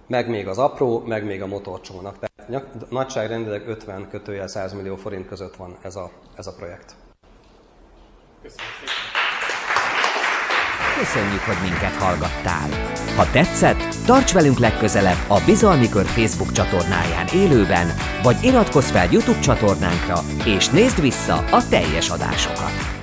[0.07, 2.19] Meg még az apró, meg még a motorcsónak.
[2.19, 6.95] Tehát nagyságrendileg 50 kötőjel 100 millió forint között van ez a, ez a projekt.
[8.43, 9.06] Köszönöm szépen.
[10.99, 12.69] Köszönjük, hogy minket hallgattál!
[13.17, 19.41] Ha tetszett, tarts velünk legközelebb a Bizalmi Kör Facebook csatornáján élőben, vagy iratkozz fel YouTube
[19.41, 22.96] csatornánkra, és nézd vissza a teljes adásokat!